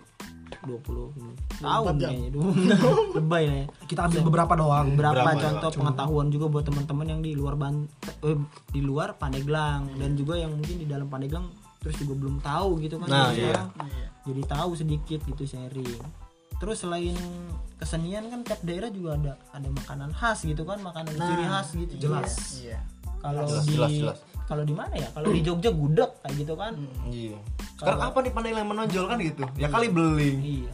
20 0.60 1.62
tahun 1.62 1.94
kayaknya 1.98 2.30
20 2.34 2.76
lebay 3.16 3.44
ya. 3.44 3.64
kita 3.88 4.00
ambil 4.08 4.20
beberapa 4.28 4.52
doang 4.58 4.86
Beberapa 4.92 5.22
Berapa 5.22 5.30
ya, 5.38 5.42
contoh 5.48 5.70
pengetahuan 5.82 6.26
juga 6.28 6.46
buat 6.50 6.64
teman-teman 6.66 7.06
yang 7.06 7.20
di 7.22 7.32
luar 7.36 7.54
ban 7.54 7.86
eh, 8.26 8.38
di 8.72 8.80
luar 8.82 9.16
Pandeglang. 9.16 9.94
Dan 9.96 10.18
juga 10.18 10.34
yang 10.38 10.52
mungkin 10.56 10.76
di 10.82 10.86
dalam 10.88 11.06
Pandeglang 11.06 11.46
terus 11.82 11.98
juga 11.98 12.14
belum 12.14 12.38
tahu 12.42 12.78
gitu 12.82 12.96
kan. 13.02 13.08
Nah, 13.10 13.30
Jadi 13.30 13.42
iya. 13.42 13.50
sekarang 13.50 13.68
jadi 14.22 14.42
tahu 14.46 14.70
sedikit 14.78 15.20
gitu 15.26 15.44
sharing. 15.46 15.98
Terus 16.62 16.78
selain 16.78 17.18
kesenian 17.82 18.30
kan 18.30 18.46
tiap 18.46 18.62
daerah 18.62 18.86
juga 18.94 19.18
ada 19.18 19.32
ada 19.50 19.66
makanan 19.66 20.14
khas 20.14 20.46
gitu 20.46 20.62
kan 20.62 20.78
makanan 20.78 21.10
ciri 21.18 21.44
khas 21.50 21.68
gitu 21.74 21.94
jelas. 21.98 22.32
Iya. 22.62 22.78
Kalau 23.18 23.46
di 23.46 23.74
jelas, 23.74 23.90
jelas. 23.90 24.18
Kalau 24.46 24.62
di 24.66 24.74
mana 24.74 24.94
ya? 24.94 25.08
Kalau 25.14 25.28
di 25.30 25.40
Jogja 25.40 25.70
gudeg 25.72 26.10
kayak 26.22 26.34
gitu 26.38 26.54
kan. 26.54 26.72
Iya. 27.08 27.38
sekarang 27.82 28.14
apa 28.14 28.18
nih 28.22 28.30
Pandeglang 28.30 28.62
yang 28.62 28.70
menonjol 28.70 29.04
kan 29.10 29.18
gitu? 29.18 29.42
Ya 29.58 29.66
kali 29.66 29.90
beling. 29.90 30.36
Iya. 30.38 30.70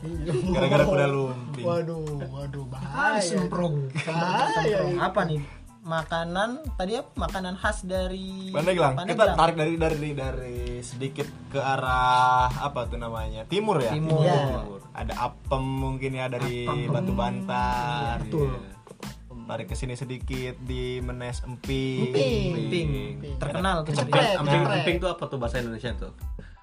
Gara-gara 0.52 0.84
kuda 0.84 1.06
lumping. 1.08 1.64
Waduh 1.64 2.04
waduh 2.28 2.64
bahaya 2.68 3.20
semprong. 3.24 3.88
Bahaya 4.04 4.78
apa 5.00 5.20
nih? 5.24 5.40
Makanan 5.88 6.50
tadi 6.76 7.00
apa? 7.00 7.08
Makanan 7.16 7.54
khas 7.56 7.88
dari 7.88 8.52
Pandeglang 8.52 8.92
kita 8.92 9.00
Pandeglang. 9.00 9.36
tarik 9.40 9.56
dari 9.56 9.74
dari 9.80 10.10
dari 10.12 10.60
sedikit 10.84 11.28
ke 11.48 11.56
arah 11.56 12.52
apa 12.60 12.84
tuh 12.84 13.00
namanya? 13.00 13.48
Timur 13.48 13.80
ya? 13.80 13.96
Timur. 13.96 14.20
Iya. 14.20 14.76
ada 14.98 15.14
apem 15.30 15.62
mungkin 15.62 16.10
ya 16.10 16.26
dari 16.26 16.66
batu 16.66 17.14
bantar. 17.14 18.18
Betul 18.26 18.77
tarik 19.48 19.64
ke 19.64 19.74
sini 19.74 19.96
sedikit 19.96 20.60
di 20.60 21.00
menes 21.00 21.40
emping. 21.40 22.12
Emping. 22.12 22.48
Emping. 22.52 22.88
terkenal 23.40 23.80
tuh 23.80 23.96
Emping, 23.96 24.12
ceprek. 24.12 24.76
emping 24.76 24.96
itu 24.98 25.08
apa 25.08 25.24
tuh 25.24 25.38
bahasa 25.40 25.56
Indonesia 25.58 25.90
tuh? 25.96 26.12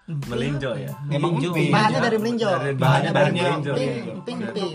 Melinjo 0.06 0.78
ya. 0.78 0.94
emang 1.10 1.34
Melinjo. 1.34 1.50
emping. 1.50 1.70
Bahannya 1.74 2.00
dari 2.00 2.18
melinjo. 2.22 2.46
Dari- 2.48 2.78
bahannya 2.78 3.10
dari 3.10 3.16
bahannya 3.18 3.42
melinjo 3.42 3.72
melinjo. 3.74 4.12
ping 4.22 4.40
ping 4.54 4.70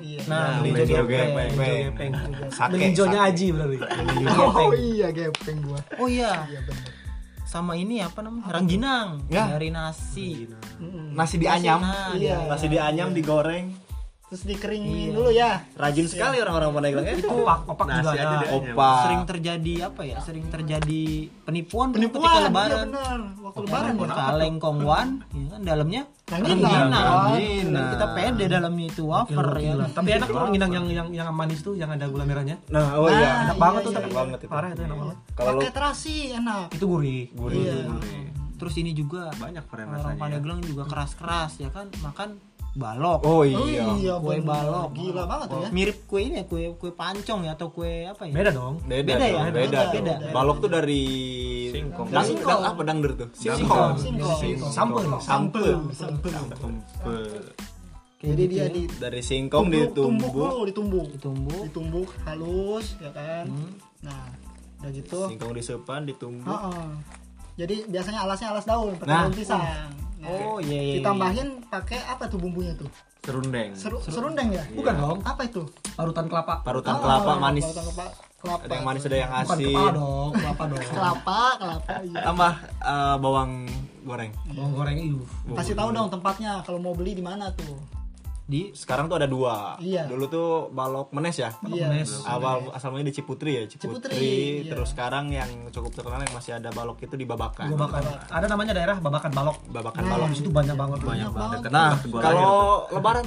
iya. 0.00 0.20
Nah 0.24 0.46
melinjo 0.58 0.94
gepeng. 1.04 1.30
gepeng. 1.52 2.12
melinjonya. 2.72 3.18
Aji 3.28 3.46
berarti. 3.52 3.76
Oh 4.40 4.72
iya 4.72 5.08
gepeng 5.12 5.58
gua. 5.60 5.80
Oh 6.00 6.08
iya. 6.08 6.48
Iya 6.48 6.60
bener. 6.64 6.90
Sama 7.44 7.76
ini 7.76 8.00
apa 8.00 8.24
namanya? 8.24 8.56
Rangginang 8.56 9.08
Ya. 9.28 9.52
dari 9.52 9.68
nasi. 9.68 10.48
Nasi 11.12 11.36
dianyam. 11.36 11.82
Nah, 11.82 12.16
Iya. 12.16 12.48
nasi 12.48 12.72
dianyam 12.72 13.12
digoreng 13.12 13.89
terus 14.30 14.46
dikeringin 14.46 15.10
dulu 15.10 15.34
ya. 15.34 15.66
Rajin 15.74 16.06
sekali 16.06 16.38
orang-orang 16.38 16.70
Pandeglang 16.70 17.02
ya 17.02 17.14
opak 17.26 17.58
opak 17.66 17.86
juga 17.90 17.98
Nasi 17.98 18.14
ada 18.14 18.22
aja 18.22 18.36
dia. 18.38 18.50
opa 18.54 18.90
sering 19.02 19.22
terjadi 19.26 19.74
apa 19.90 20.02
ya? 20.06 20.16
Sering 20.22 20.46
terjadi 20.46 21.02
penipuan, 21.42 21.90
penipuan 21.90 22.22
ketika 22.22 22.38
iya 22.38 22.46
lebaran. 22.46 22.86
bener. 22.94 23.18
Waktu 23.42 23.60
lebaran 23.66 23.92
ya 23.98 24.08
kaleng 24.14 24.56
kongwan 24.62 25.08
ya 25.34 25.46
kan 25.50 25.60
dalamnya 25.66 26.02
Rangginang. 26.30 27.90
kita 27.90 28.06
pede 28.14 28.44
dalamnya 28.46 28.86
itu 28.86 29.02
wafer 29.02 29.46
ya. 29.58 29.72
tapi 29.90 30.08
enak 30.14 30.28
tuh 30.30 30.46
yang 30.70 30.86
yang 30.86 31.08
yang 31.10 31.28
manis 31.34 31.58
tuh 31.58 31.74
yang 31.74 31.90
ada 31.90 32.06
gula 32.06 32.22
merahnya. 32.22 32.62
Nah 32.70 32.94
oh 33.02 33.10
iya. 33.10 33.18
Nah, 33.18 33.42
enak 33.50 33.58
banget 33.58 33.80
iya, 33.82 33.86
tuh 33.86 33.90
iya, 33.90 33.98
tapi. 33.98 34.06
iya. 34.06 34.18
banget 34.22 34.38
itu. 34.38 34.50
parah 34.54 34.68
itu 34.70 34.82
enak 34.86 34.98
banget. 35.02 35.16
kalau 35.34 35.50
pakai 35.58 35.72
terasi 35.74 36.14
enak. 36.38 36.66
Itu 36.70 36.84
gurih. 36.86 37.22
Gurih 37.34 37.58
Iya. 37.66 37.82
terus 38.60 38.74
ini 38.76 38.92
juga 38.94 39.32
Banyak 39.34 39.64
orang 39.98 40.14
ya. 40.14 40.20
Pandeglang 40.20 40.60
juga 40.62 40.84
keras-keras 40.86 41.58
ya 41.58 41.72
kan? 41.74 41.90
Makan 41.98 42.28
balok 42.72 43.20
oh 43.22 43.42
oh 43.42 43.42
iya 43.42 43.82
iya 43.94 44.14
Kue 44.16 44.38
bener. 44.38 44.46
balok. 44.46 44.88
gila 44.94 45.22
banget 45.24 45.48
ya 45.50 45.68
mirip 45.70 45.98
kue 46.06 46.20
ini 46.22 46.38
ya 46.38 46.44
kue 46.44 46.70
kue 46.74 46.90
pancong 46.90 47.42
ya 47.42 47.52
atau 47.52 47.68
kue 47.68 48.04
apa 48.04 48.22
ya 48.24 48.32
beda 48.32 48.50
dong 48.52 48.74
beda, 48.80 49.10
Beda 49.10 49.26
ya? 49.26 49.42
beda, 49.44 49.50
Beda, 49.50 49.80
beda. 49.90 50.14
balok 50.30 50.56
tuh 50.60 50.70
dari 50.70 51.02
Singkong. 51.68 52.06
Dang, 52.08 52.24
Singkong. 52.24 52.46
dang- 52.56 52.66
apa 52.68 52.80
dangder 52.82 53.12
tuh 53.16 53.28
Singkong. 53.32 53.94
Singkong. 53.96 54.70
sampel 54.70 55.02
sampel 55.18 55.70
Sampel. 55.90 56.74
Kayak 58.12 58.30
jadi 58.30 58.44
dia 58.46 58.66
di 58.68 58.82
dari 58.92 59.20
singkong 59.20 59.64
tumbuk, 59.66 59.90
tumbuk 59.90 60.28
ditumbuk 60.28 60.32
dulu 60.36 60.62
ditumbuk 60.62 61.06
ditumbuk 61.10 61.60
ditumbuk 61.64 62.08
halus 62.22 63.00
ya 63.00 63.10
kan 63.10 63.48
Hmm. 63.48 63.70
nah 64.02 64.28
udah 64.78 64.90
gitu 64.92 65.18
singkong 65.26 65.52
disepan 65.52 66.00
ditumbuk 66.04 66.44
Heeh. 66.46 66.88
jadi 67.56 67.74
biasanya 67.86 68.20
alasnya 68.22 68.48
alas 68.50 68.64
daun 68.64 68.92
pakai 68.94 69.08
Nah. 69.08 69.20
daun 69.24 69.32
pisang 69.32 69.64
oh 70.22 70.58
iya 70.58 70.78
iya 70.78 70.94
ditambahin 70.98 71.48
pakai 71.66 72.00
apa 72.04 72.24
tuh 72.26 72.36
bumbunya 72.36 72.72
tuh? 72.74 72.88
Serundeng. 73.20 73.76
Seru, 73.76 74.00
serundeng 74.00 74.48
ya? 74.48 74.64
Bukan 74.72 74.94
dong. 74.96 75.18
Apa 75.22 75.44
itu? 75.44 75.62
Parutan 75.92 76.24
kelapa. 76.24 76.60
Parutan 76.60 76.96
Ah, 76.96 77.00
kelapa 77.00 77.32
manis. 77.36 77.64
parutan 77.64 77.84
kelapa, 77.86 78.04
kelapa. 78.40 78.62
ada 78.64 78.74
yang 78.74 78.86
manis 78.86 79.02
ada 79.04 79.16
yang 79.18 79.30
bukan 79.30 79.44
asin. 79.52 79.66
kepala 79.68 79.90
dong 79.92 80.30
kelapa 80.32 80.62
dong. 80.64 80.80
Kelapa 80.96 81.40
kelapa 81.56 81.92
iya. 82.00 82.20
tambah 82.24 82.52
eh, 82.80 83.16
bawang 83.20 83.52
goreng. 84.02 84.30
Bawang 84.50 84.72
goreng 84.74 84.96
itu 84.96 85.20
kasih 85.52 85.74
tahu 85.74 85.88
dong 85.90 86.08
tempatnya 86.08 86.64
kalau 86.64 86.80
mau 86.80 86.96
beli 86.96 87.12
di 87.12 87.20
mana 87.20 87.52
tuh 87.52 87.76
di 88.50 88.74
sekarang 88.74 89.06
tuh 89.06 89.22
ada 89.22 89.30
dua. 89.30 89.78
Iya. 89.78 90.10
dulu 90.10 90.24
tuh 90.26 90.48
balok 90.74 91.14
menes 91.14 91.38
ya? 91.38 91.54
Iya. 91.62 91.86
Menes. 91.86 92.26
awal 92.26 92.74
asalnya 92.74 93.06
di 93.06 93.14
Ciputri 93.14 93.62
ya 93.62 93.62
Ciputri, 93.70 94.10
Ciputri, 94.10 94.26
iya. 94.66 94.70
terus 94.74 94.90
sekarang 94.90 95.30
yang 95.30 95.70
cukup 95.70 95.94
terkenal 95.94 96.26
yang 96.26 96.34
masih 96.34 96.58
ada 96.58 96.74
balok 96.74 96.98
itu 97.06 97.14
di 97.14 97.22
Babakan. 97.22 97.70
Babakan. 97.70 98.02
Ada 98.26 98.46
namanya 98.50 98.74
daerah 98.74 98.98
babakan 98.98 99.30
balok. 99.30 99.56
Babakan 99.70 100.02
Nah, 100.02 100.10
balok. 100.18 100.28
di 100.34 100.36
situ 100.42 100.50
banyak 100.50 100.74
banget. 100.74 100.98
Banyak 101.06 101.30
banget. 101.30 101.58
nah 101.70 101.94
Gua 102.02 102.18
lahir 102.18 102.34
kalau 102.34 102.58
lebaran 102.90 103.26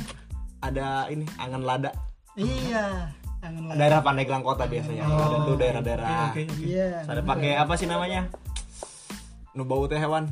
ada 0.60 0.88
ini 1.08 1.24
angan 1.40 1.64
lada. 1.64 1.92
Iya 2.36 3.16
daerah 3.76 4.00
Pandeglang 4.00 4.44
kota 4.44 4.68
biasanya. 4.68 5.04
Ada 5.04 5.38
tuh 5.44 5.56
daerah-daerah. 5.60 6.32
Oke 6.32 6.48
oke 6.48 6.64
iya 6.64 7.04
ada 7.04 7.22
pakai 7.24 7.60
apa 7.60 7.74
sih 7.76 7.88
namanya 7.88 8.32
nu 9.54 9.62
bau 9.62 9.86
teh 9.86 9.96
hewan? 9.96 10.26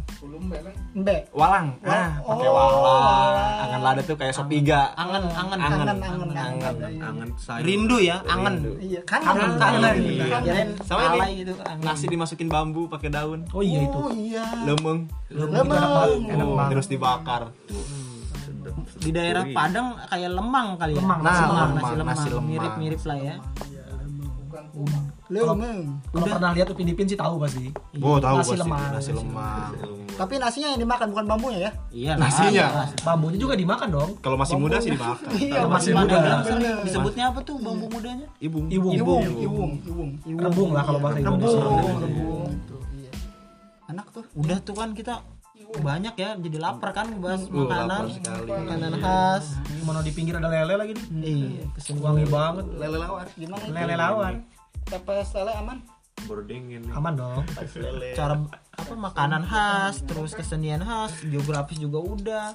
Mbe 0.98 1.30
walang. 1.32 1.78
Ah 1.84 2.18
pakai 2.20 2.42
Oh, 2.44 2.58
walang. 2.58 2.82
Walang. 2.82 3.62
angan 3.62 3.82
lada 3.84 4.02
tuh 4.02 4.18
kayak 4.18 4.34
sop 4.34 4.50
iga 4.50 4.90
angen 4.94 5.30
angen 5.30 5.60
Angen. 5.62 5.78
angen 5.78 6.00
angen 6.02 6.30
Angen. 6.34 6.74
angen 6.82 7.00
Angen 7.00 7.30
sayur. 7.38 7.62
rindu 7.62 8.02
ya 8.02 8.18
angen 8.26 8.66
iya. 8.82 8.98
Kan 9.04 9.22
kangen 9.22 9.52
kangen 9.56 9.94
Iya. 10.02 10.66
Sama 10.82 11.22
ini. 11.22 11.46
gitu. 11.46 11.54
Nasi 11.80 12.06
dimasukin 12.08 12.48
bambu 12.48 12.86
pakai 12.88 13.10
daun. 13.10 13.46
Oh 13.50 13.62
iya 13.62 13.80
itu. 13.84 13.94
Oh 13.96 14.10
iya. 14.12 14.42
Lemeng. 14.64 15.06
Lemeng. 15.30 15.70
Oh, 15.70 16.58
Oh. 16.58 16.68
terus 16.68 16.88
dibakar. 16.88 17.54
Di 18.98 19.10
daerah 19.10 19.46
Padang 19.48 20.02
kayak 20.04 20.30
lemang 20.32 20.78
kali 20.78 20.94
ya. 20.94 21.00
Lemang. 21.00 21.20
Nah, 21.20 21.30
Nasi 21.30 21.44
lemang, 21.44 21.70
nasi 21.72 21.94
lemang. 21.94 22.08
Nasi 22.12 22.28
lemang. 22.28 22.46
mirip 22.48 22.74
mirip 22.76 23.02
lah 23.04 23.18
ya 23.18 23.36
lemeng 25.32 25.80
kalau 26.12 26.28
pernah 26.28 26.52
lihat 26.52 26.68
Upin 26.68 26.92
Ipin 26.92 27.08
sih 27.08 27.16
tahu 27.16 27.40
pasti. 27.40 27.72
Oh 28.04 28.20
tahu 28.20 28.44
Nasi 28.44 28.52
pasti 28.52 28.58
lemang. 28.60 28.90
nasi 28.92 29.12
lemang 29.16 29.72
tapi 30.12 30.34
nasinya 30.38 30.76
yang 30.76 30.82
dimakan 30.84 31.08
bukan 31.16 31.26
bambunya 31.26 31.60
ya? 31.66 31.72
Iya 31.90 32.12
Nasinya? 32.20 32.68
bambunya 33.02 33.40
juga 33.40 33.56
dimakan 33.56 33.88
dong. 33.90 34.12
Kalau 34.20 34.38
masih 34.38 34.56
muda 34.60 34.78
sih 34.78 34.92
dimakan. 34.94 35.32
Iya 35.34 35.56
Kalau 35.64 35.70
masih 35.72 35.92
muda. 35.96 36.18
Disebutnya 36.84 37.24
apa 37.32 37.40
tuh 37.42 37.56
bambu 37.58 37.88
mudanya? 37.88 38.28
Ibung. 38.38 38.68
Iwung. 38.68 38.94
iwung 38.94 39.24
iwung 39.40 39.72
iwung 39.88 40.12
rebung 40.28 40.70
lah 40.76 40.84
kalau 40.84 41.00
bahasa 41.00 41.18
rebung. 41.24 41.40
Indonesia. 41.42 41.64
Rebung. 42.04 42.52
Itu 42.52 42.76
iya. 43.00 43.12
Anak 43.90 44.06
tuh. 44.12 44.24
Udah 44.36 44.58
tuh 44.62 44.76
kan 44.76 44.92
kita 44.94 45.16
banyak 45.72 46.14
ya 46.20 46.36
jadi 46.36 46.58
lapar 46.60 46.92
kan 46.92 47.08
bahas 47.24 47.48
Uh, 47.48 47.64
makanan. 47.64 48.12
makanan 48.44 48.94
khas. 49.00 49.56
Mana 49.88 50.04
di 50.04 50.12
pinggir 50.12 50.36
ada 50.36 50.52
lele 50.52 50.76
lagi 50.76 50.94
nih? 51.10 51.64
Iya 51.64 51.96
wangi 51.98 52.28
banget. 52.28 52.66
Lele 52.76 52.98
lawar 53.00 53.26
gimana? 53.34 53.64
Lele 53.72 53.96
lawar 53.96 54.34
pepes 54.92 55.32
lele 55.32 55.56
aman? 55.56 55.78
Baru 56.28 56.44
dingin 56.44 56.84
nih. 56.84 56.92
aman 56.92 57.14
dong. 57.16 57.44
Lele. 57.80 58.12
Cara 58.14 58.36
apa 58.76 58.94
makanan 58.94 59.44
khas 59.48 60.04
terus 60.04 60.36
kesenian 60.36 60.84
khas 60.84 61.24
geografis 61.24 61.80
juga 61.80 62.00
udah 62.04 62.48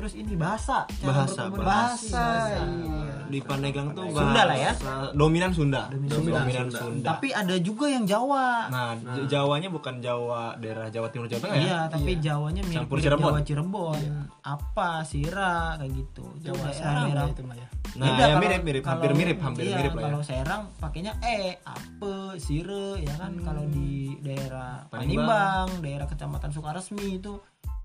terus 0.00 0.12
ini 0.14 0.32
bahasa. 0.34 0.88
Cara 0.90 1.12
Bahasa, 1.12 1.40
berkomunikasi, 1.44 2.08
bahasa, 2.08 2.56
iya. 2.56 3.14
di 3.26 3.38
Pandeglang 3.38 3.92
tuh 3.92 4.08
Sunda 4.08 4.42
lah 4.42 4.56
ya? 4.58 4.72
bahasa- 4.72 5.12
dominan 5.12 5.50
Sunda. 5.50 5.82
Dominan, 5.86 6.66
Sunda, 6.66 7.04
tapi 7.06 7.28
ada 7.30 7.52
juga 7.58 7.84
yang 7.86 8.02
Jawa. 8.02 8.66
Nah, 8.66 8.96
J- 8.96 9.28
Jawanya 9.30 9.68
bukan 9.68 10.00
Jawa 10.00 10.56
daerah 10.56 10.88
Jawa 10.88 11.06
Timur 11.08 11.28
Jawa 11.28 11.40
Tengah 11.42 11.54
ya? 11.54 11.62
Iya, 11.62 11.78
tapi 11.86 12.16
Jawanya 12.18 12.62
mirip 12.62 12.78
Campur 12.80 12.96
mirip 12.96 13.04
Cirebon. 13.06 13.28
Jawa 13.28 13.40
Cirebon. 13.44 14.00
Apa, 14.40 14.90
Sira 15.02 15.54
kayak 15.76 15.92
gitu. 15.94 16.24
Jawa 16.40 16.64
Serang 16.70 17.04
daerah. 17.06 17.24
ya 17.24 17.30
itu 17.30 17.42
mah 17.42 17.54
ya. 17.54 17.68
Nah 17.90 18.06
Beda 18.06 18.16
ya 18.16 18.24
kalau- 18.24 18.40
mirip 18.40 18.60
mirip. 18.62 18.80
Kalau- 18.80 18.92
hampir 18.96 19.10
mirip 19.12 19.38
hampir 19.38 19.64
iya, 19.66 19.76
mirip 19.76 19.92
lah 19.92 20.00
ya. 20.00 20.06
Kalau 20.06 20.20
Serang 20.22 20.62
pakainya 20.78 21.12
e, 21.20 21.36
apa, 21.60 22.12
sire 22.36 22.86
ya 22.98 23.14
kan. 23.14 23.32
Kalau 23.36 23.64
di 23.66 23.90
daerah 24.18 24.86
Panimbang, 24.86 25.68
daerah 25.80 26.06
Kecamatan 26.06 26.48
Sukaresmi 26.48 27.18
itu 27.18 27.36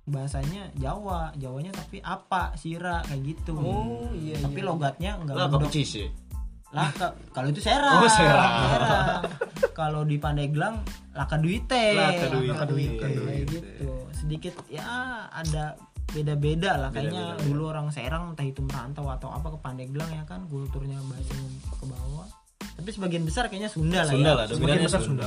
bahasanya 0.05 0.69
Jawa, 0.77 1.33
Jawanya 1.35 1.73
tapi 1.73 1.97
apa, 2.05 2.53
sira 2.53 3.01
kayak 3.09 3.21
gitu. 3.25 3.57
Oh, 3.57 4.05
iya, 4.13 4.37
Tapi 4.37 4.61
logatnya 4.61 5.17
enggak 5.17 5.33
lah 5.33 5.47
kamu 5.49 5.69
sih 5.73 6.07
Lah 6.75 6.89
ka- 6.91 7.15
kalau 7.31 7.47
itu 7.49 7.61
Serang. 7.63 8.03
Oh, 8.03 8.09
Serang. 8.09 8.53
Serang. 8.67 9.21
kalau 9.79 10.01
di 10.03 10.19
Pandeglang 10.19 10.83
laka 11.15 11.39
duite. 11.39 11.95
Laka 11.95 12.27
duite. 12.29 12.51
Laka 12.51 12.65
duite. 12.67 12.99
Kayak 13.01 13.43
gitu. 13.49 13.89
Sedikit 14.11 14.53
ya 14.67 14.85
ada 15.31 15.79
beda-beda 16.05 16.77
lah 16.77 16.89
kayaknya 16.93 17.35
dulu 17.41 17.73
orang 17.73 17.89
Serang 17.89 18.35
entah 18.35 18.45
itu 18.45 18.61
merantau 18.61 19.09
atau 19.09 19.33
apa 19.33 19.55
ke 19.55 19.59
Pandeglang 19.63 20.09
ya 20.13 20.23
kan 20.27 20.45
kulturnya 20.51 21.01
bahasanya 21.01 21.49
ke 21.81 21.85
bawah. 21.87 22.27
Tapi 22.75 22.89
sebagian 22.91 23.23
besar 23.23 23.47
kayaknya 23.47 23.71
Sunda 23.71 24.03
lah 24.03 24.11
Sunda 24.11 24.31
ya. 24.31 24.35
lah 24.35 24.45
dominannya 24.51 24.87
besar 24.91 25.01
Sunda. 25.01 25.25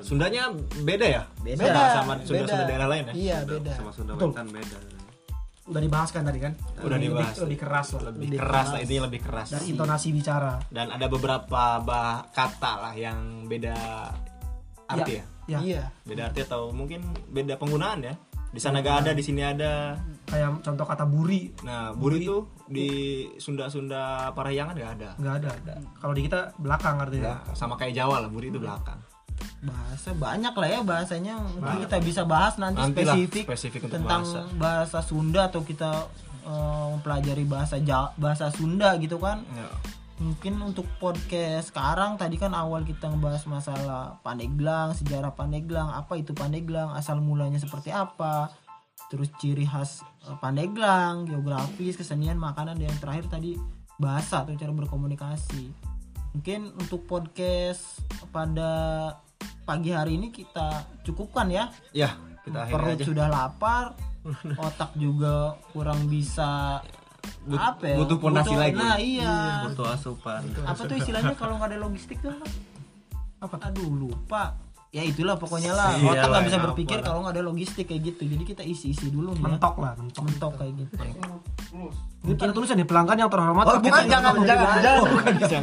Sundanya 0.00 0.42
beda 0.86 1.06
ya? 1.10 1.22
Beda. 1.42 1.66
sama 1.98 2.12
Sunda 2.22 2.46
Sunda 2.46 2.64
daerah 2.64 2.86
lain 2.86 3.04
ya? 3.10 3.14
Iya 3.14 3.38
beda. 3.44 3.72
Sama 3.74 3.90
Sunda 3.90 4.12
Wetan 4.14 4.46
beda. 4.48 4.78
udah 5.64 5.80
dibahas 5.80 6.12
kan 6.12 6.22
tadi 6.28 6.38
kan? 6.44 6.52
Udah 6.84 7.00
Lebih- 7.00 7.08
dibahas. 7.08 7.36
lebih 7.40 7.58
keras 7.58 7.86
lah 7.96 8.02
lebih 8.12 8.36
keras 8.36 8.66
lah 8.68 8.78
intinya 8.84 9.02
lebih 9.08 9.20
keras. 9.24 9.48
Dari 9.48 9.66
intonasi 9.72 10.08
bicara. 10.12 10.52
Dan 10.68 10.86
ada 10.92 11.06
beberapa 11.08 11.80
bah 11.80 12.28
kata 12.30 12.72
lah 12.84 12.92
yang 12.92 13.48
beda 13.48 13.72
arti 14.84 15.12
ya, 15.16 15.24
ya? 15.48 15.58
iya. 15.64 15.82
Beda 16.04 16.28
arti 16.28 16.44
atau 16.44 16.68
mungkin 16.68 17.00
beda 17.32 17.56
penggunaan 17.56 18.04
ya? 18.04 18.14
Di 18.52 18.60
sana 18.60 18.84
gak 18.84 19.08
ada 19.08 19.10
di 19.16 19.24
sini 19.24 19.40
ada 19.40 19.96
kayak 20.24 20.60
contoh 20.60 20.84
kata 20.84 21.04
buri. 21.04 21.52
Nah 21.62 21.92
buri 21.92 22.24
itu 22.24 22.44
di 22.64 22.88
Sunda 23.36 23.68
Sunda 23.68 24.32
Parahyangan 24.32 24.74
gak 24.74 24.92
ada. 24.96 25.10
Nggak 25.20 25.34
ada. 25.42 25.74
Kalau 26.00 26.12
di 26.12 26.22
kita 26.24 26.40
belakang 26.56 26.96
artinya. 26.96 27.44
Nah, 27.44 27.54
sama 27.54 27.74
kayak 27.74 27.92
Jawa 27.92 28.24
lah 28.24 28.28
buri 28.28 28.48
itu 28.48 28.56
belakang. 28.56 28.96
Bahasa 29.60 30.12
banyak 30.12 30.54
lah 30.54 30.68
ya 30.68 30.80
bahasanya. 30.80 31.34
Mungkin 31.40 31.84
kita 31.84 31.96
bisa 32.00 32.22
bahas 32.24 32.56
nanti 32.56 32.80
Nantilah 32.80 33.16
spesifik, 33.16 33.44
spesifik 33.48 33.80
untuk 33.84 33.96
tentang 34.00 34.22
bahasa. 34.24 34.40
bahasa. 34.56 34.98
Sunda 35.00 35.48
atau 35.48 35.60
kita 35.60 35.90
eh, 36.44 36.86
mempelajari 36.92 37.44
bahasa 37.44 37.80
Ja- 37.80 38.12
bahasa 38.16 38.48
Sunda 38.48 38.96
gitu 38.96 39.16
kan. 39.16 39.44
Ya. 39.52 39.68
mungkin 40.14 40.54
untuk 40.62 40.86
podcast 41.02 41.74
sekarang 41.74 42.14
tadi 42.14 42.38
kan 42.38 42.54
awal 42.54 42.86
kita 42.86 43.10
ngebahas 43.10 43.50
masalah 43.50 44.22
Pandeglang 44.22 44.94
sejarah 44.94 45.34
Pandeglang 45.34 45.90
apa 45.90 46.14
itu 46.14 46.30
Pandeglang 46.30 46.94
asal 46.94 47.18
mulanya 47.18 47.58
seperti 47.58 47.90
apa 47.90 48.46
terus 49.06 49.28
ciri 49.36 49.64
khas 49.64 50.00
eh, 50.22 50.36
Pandeglang 50.36 51.24
geografis 51.24 51.94
kesenian 51.94 52.36
makanan 52.36 52.74
dan 52.74 52.88
yang 52.88 52.98
terakhir 52.98 53.26
tadi 53.28 53.54
bahasa 53.94 54.42
atau 54.42 54.52
cara 54.52 54.72
berkomunikasi 54.72 55.70
mungkin 56.32 56.74
untuk 56.74 57.04
podcast 57.04 58.02
pada 58.28 58.70
pagi 59.62 59.90
hari 59.90 60.16
ini 60.16 60.28
kita 60.28 60.82
cukupkan 61.02 61.46
ya 61.46 61.70
Ya, 61.90 62.18
kita 62.42 62.66
perut 62.68 62.98
aja. 62.98 63.04
sudah 63.04 63.26
lapar 63.28 63.94
otak 64.66 64.90
juga 64.94 65.54
kurang 65.70 66.06
bisa 66.06 66.80
But- 67.44 67.56
apa 67.56 67.84
ya? 67.86 67.96
butuh 67.96 68.18
pondasi 68.18 68.52
lagi. 68.52 68.76
nah 68.76 68.96
iya 68.96 69.64
butuh 69.64 69.86
asupan 69.90 70.42
apa 70.60 70.80
tuh 70.82 70.96
istilahnya 70.96 71.32
kalau 71.34 71.56
nggak 71.56 71.70
ada 71.70 71.78
logistik 71.78 72.18
tuh 72.18 72.32
apa? 72.32 72.46
apa 73.40 73.56
aduh 73.62 73.88
lupa 73.88 74.56
ya 74.94 75.02
itulah 75.02 75.34
pokoknya 75.34 75.74
lah. 75.74 75.90
Iya 75.98 76.22
otak 76.22 76.28
nggak 76.30 76.44
bisa 76.46 76.58
apa 76.62 76.66
berpikir 76.70 76.98
kalau 77.02 77.26
nggak 77.26 77.34
ada 77.34 77.42
logistik 77.42 77.90
kayak 77.90 78.14
gitu. 78.14 78.30
Jadi 78.30 78.44
kita 78.46 78.62
isi 78.62 78.94
isi 78.94 79.10
dulu 79.10 79.34
nih 79.34 79.42
ya. 79.42 79.50
mentok 79.50 79.74
lah 79.82 79.92
mentok. 79.98 80.22
Mentok 80.22 80.52
kayak 80.54 80.72
gitu. 80.78 80.94
Ini 82.24 82.32
ada 82.40 82.54
tulisan 82.54 82.78
di 82.78 82.86
pelanggan 82.86 83.20
yang 83.20 83.28
terhormat 83.28 83.64
Oh, 83.68 83.76
bukan 83.82 84.06
jangan 84.08 84.32
jangan 84.46 84.78
jangan. 84.80 85.02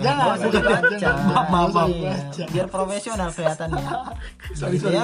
Jangan. 0.03 0.25
Bukan 0.35 0.61
baca. 0.67 1.09
Maaf, 1.25 1.47
maaf, 1.47 1.69
maaf. 1.73 1.89
Iya, 1.89 2.45
biar 2.51 2.67
profesional 2.67 3.29
kelihatannya. 3.31 3.85
Gitu 4.51 4.87
ya. 4.91 5.03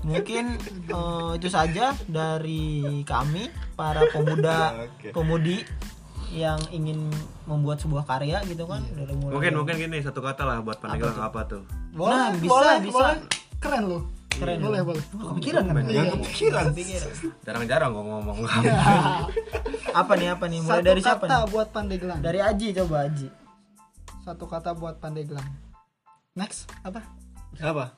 mungkin 0.00 0.44
eh, 0.88 1.30
itu 1.36 1.48
saja 1.52 1.92
dari 2.08 3.04
kami 3.04 3.52
para 3.76 4.08
pemuda 4.10 4.74
pemudi 5.14 5.60
yang 6.32 6.56
ingin 6.72 7.12
membuat 7.44 7.84
sebuah 7.84 8.08
karya 8.08 8.40
gitu 8.48 8.64
kan. 8.64 8.80
Dari 8.96 9.12
mulai 9.12 9.36
mungkin 9.36 9.52
mungkin 9.60 9.74
gini 9.76 10.00
satu 10.00 10.24
kata 10.24 10.48
lah 10.48 10.64
buat 10.64 10.80
Pandeglang 10.80 11.20
apa, 11.20 11.44
tuh? 11.44 11.62
Boleh 11.92 12.16
Nah, 12.16 12.28
bisa, 12.32 12.48
boleh 12.48 12.76
bisa. 12.80 12.96
boleh 12.96 13.41
keren 13.62 13.82
lu. 13.86 13.98
Keren 14.32 14.58
boleh 14.58 14.80
boleh. 14.82 15.04
Kepikiran 15.12 15.62
kan? 15.70 15.74
Iya 15.86 16.02
kepikiran. 16.18 16.64
Jarang-jarang 17.46 17.90
gua 17.94 18.04
ngomong. 18.18 18.38
Apa 20.00 20.12
nih 20.16 20.32
apa 20.32 20.48
nih? 20.48 20.64
Mulai 20.64 20.80
satu 20.80 20.88
dari 20.88 21.00
siapa 21.04 21.24
kata 21.28 21.36
nih? 21.36 21.48
buat 21.52 21.68
Pandeglang 21.68 22.18
dari 22.24 22.40
Aji 22.40 22.68
coba 22.72 22.96
Aji. 23.04 23.28
Satu 24.24 24.44
kata 24.48 24.72
buat 24.72 24.96
Pandeglang 24.96 25.44
next 26.32 26.64
apa? 26.80 27.04
Apa? 27.60 27.92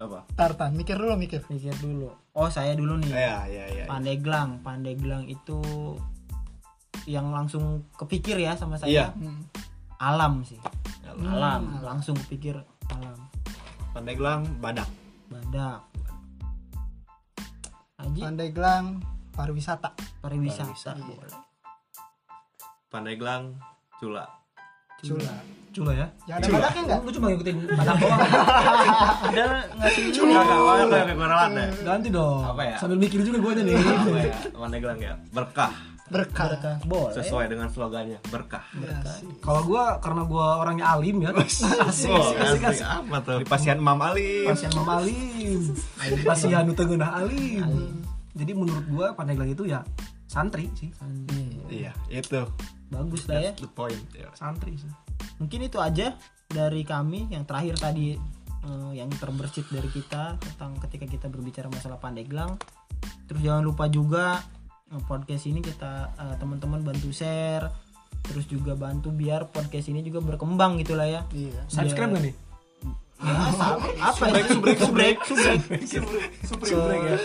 Apa? 0.00 0.18
Tartan. 0.32 0.72
Mikir 0.72 0.96
dulu 0.96 1.12
mikir. 1.20 1.44
Pikir 1.44 1.76
dulu. 1.76 2.08
Oh 2.32 2.48
saya 2.48 2.72
dulu 2.72 2.96
nih. 3.04 3.12
Ya, 3.12 3.44
ya, 3.44 3.64
ya. 3.68 3.84
Pandeglang 3.84 4.64
Pandeglang 4.64 5.28
itu 5.28 5.60
yang 7.04 7.28
langsung 7.28 7.84
kepikir 8.00 8.40
ya 8.40 8.56
sama 8.56 8.80
Iya. 8.80 9.12
saya 9.12 9.20
Hmm. 9.20 9.44
alam 10.00 10.40
sih. 10.40 10.56
Alam. 11.04 11.84
Langsung 11.84 12.16
kepikir 12.16 12.56
alam 12.88 13.18
Pandeglang, 13.94 14.42
Badak. 14.58 14.90
badak 15.30 15.78
Aji 18.02 18.20
Pandeglang 18.26 18.98
pariwisata 19.30 19.94
pariwisata 20.18 20.98
boleh 20.98 21.38
Pandeglang 22.90 23.54
Cula 24.02 24.26
Cula 24.98 25.34
cula 25.74 25.90
ya 25.90 26.06
yang 26.30 26.38
ada 26.38 26.46
badaknya 26.54 26.82
enggak 26.86 26.98
lu 27.02 27.10
cuma 27.10 27.26
ngikutin 27.34 27.56
badak 27.66 27.96
doang 27.98 28.20
ada 29.26 29.44
ngasih 29.74 30.02
Enggak, 30.06 30.42
enggak, 30.46 30.58
oh, 30.58 30.74
enggak, 30.86 31.02
enggak. 31.50 31.68
ganti 31.82 32.08
dong 32.14 32.42
Apa 32.46 32.62
ya? 32.62 32.76
sambil 32.78 32.98
mikir 33.02 33.18
juga 33.26 33.38
gue 33.42 33.52
nih 33.58 33.74
Apa 33.74 34.18
ya? 34.22 34.34
Pandeglang 34.54 34.98
ya 35.02 35.14
berkah 35.34 35.74
berkah. 36.12 36.48
Berkah. 36.52 36.76
Boleh. 36.84 37.14
Sesuai 37.16 37.44
dengan 37.48 37.68
slogannya 37.72 38.18
berkah. 38.28 38.64
Kalau 39.40 39.62
gue 39.64 39.84
karena 40.04 40.22
gue 40.24 40.46
orangnya 40.60 40.86
alim 40.92 41.16
ya. 41.24 41.30
Asik 41.88 42.10
Oh, 42.12 42.32
asik 42.36 42.38
asik, 42.38 42.62
asik. 42.62 42.64
asik. 42.68 42.86
apa 42.86 43.16
tuh? 43.24 43.38
Di 43.40 43.46
pasien 43.48 43.78
Mam 43.80 44.00
Ali. 44.00 44.44
pasien 44.44 44.70
mam 44.76 44.88
alim. 44.88 45.60
Pasien 46.22 46.60
nu 46.64 46.72
tengenah 46.76 47.10
alim. 47.24 47.64
Jadi 48.34 48.52
menurut 48.52 48.84
gue 48.84 49.06
Pandeglang 49.14 49.48
itu 49.48 49.64
ya 49.64 49.80
santri 50.26 50.68
sih. 50.76 50.90
Iya, 51.70 51.94
itu. 52.10 52.42
bagus 52.92 53.26
lah 53.26 53.40
ya. 53.40 53.52
The 53.56 53.70
point. 53.70 54.02
Ya. 54.12 54.28
santri 54.36 54.76
sih. 54.76 54.90
Mungkin 55.40 55.66
itu 55.66 55.78
aja 55.82 56.14
dari 56.46 56.84
kami 56.86 57.32
yang 57.32 57.42
terakhir 57.42 57.80
tadi 57.80 58.14
eh, 58.62 58.90
yang 58.94 59.10
terbersit 59.10 59.66
dari 59.72 59.88
kita 59.90 60.36
tentang 60.38 60.78
ketika 60.86 61.06
kita 61.08 61.26
berbicara 61.26 61.66
masalah 61.72 61.98
Pandeglang 61.98 62.54
terus 63.24 63.40
jangan 63.40 63.64
lupa 63.64 63.88
juga 63.88 64.44
podcast 65.02 65.44
ini 65.50 65.58
kita 65.64 66.14
eh, 66.14 66.34
teman-teman 66.38 66.86
bantu 66.86 67.10
share 67.10 67.66
terus 68.24 68.48
juga 68.48 68.72
bantu 68.72 69.12
biar 69.12 69.52
podcast 69.52 69.92
ini 69.92 70.00
juga 70.00 70.24
berkembang 70.24 70.80
gitulah 70.80 71.04
ya. 71.04 71.20
Iya. 71.34 71.60
Subscribe 71.68 72.16
gak 72.16 72.24
nih? 72.24 72.34
Apa? 73.24 74.24
Ya 74.26 74.42
subrek 74.48 74.76
subrek 74.80 75.18
subrek. 75.24 75.82
Subrek. 76.44 77.00
Ya. 77.04 77.18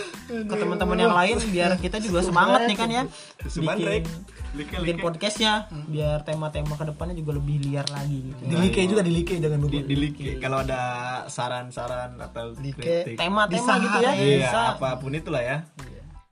ke 0.46 0.54
teman-teman 0.54 0.96
yang 0.96 1.12
lain 1.12 1.36
biar 1.50 1.70
kita 1.76 1.98
juga 1.98 2.24
semangat 2.24 2.64
nih 2.68 2.76
kan 2.78 2.88
ya. 2.88 3.02
Subrek. 3.48 4.06
bikin, 4.50 4.82
bikin 4.82 4.98
podcastnya 4.98 5.70
biar 5.86 6.26
tema-tema 6.26 6.74
ke 6.74 6.82
depannya 6.90 7.14
juga 7.14 7.38
lebih 7.38 7.70
liar 7.70 7.86
lagi 7.90 8.18
gitu. 8.32 8.42
Di 8.50 8.56
like 8.58 8.82
juga 8.90 9.02
di 9.06 9.12
like 9.14 9.34
jangan 9.38 9.58
lupa. 9.62 9.72
Di, 9.78 9.80
di 9.86 9.96
like. 9.98 10.42
Kalau 10.42 10.58
ada 10.66 10.82
saran-saran 11.30 12.18
atau 12.18 12.54
kritik. 12.58 13.14
tema-tema 13.14 13.72
gitu 13.78 13.98
ya. 14.02 14.12
Iya, 14.14 14.38
bisa. 14.46 14.60
apa 14.74 14.88
pun 14.98 15.14
itulah 15.14 15.42
ya. 15.42 15.56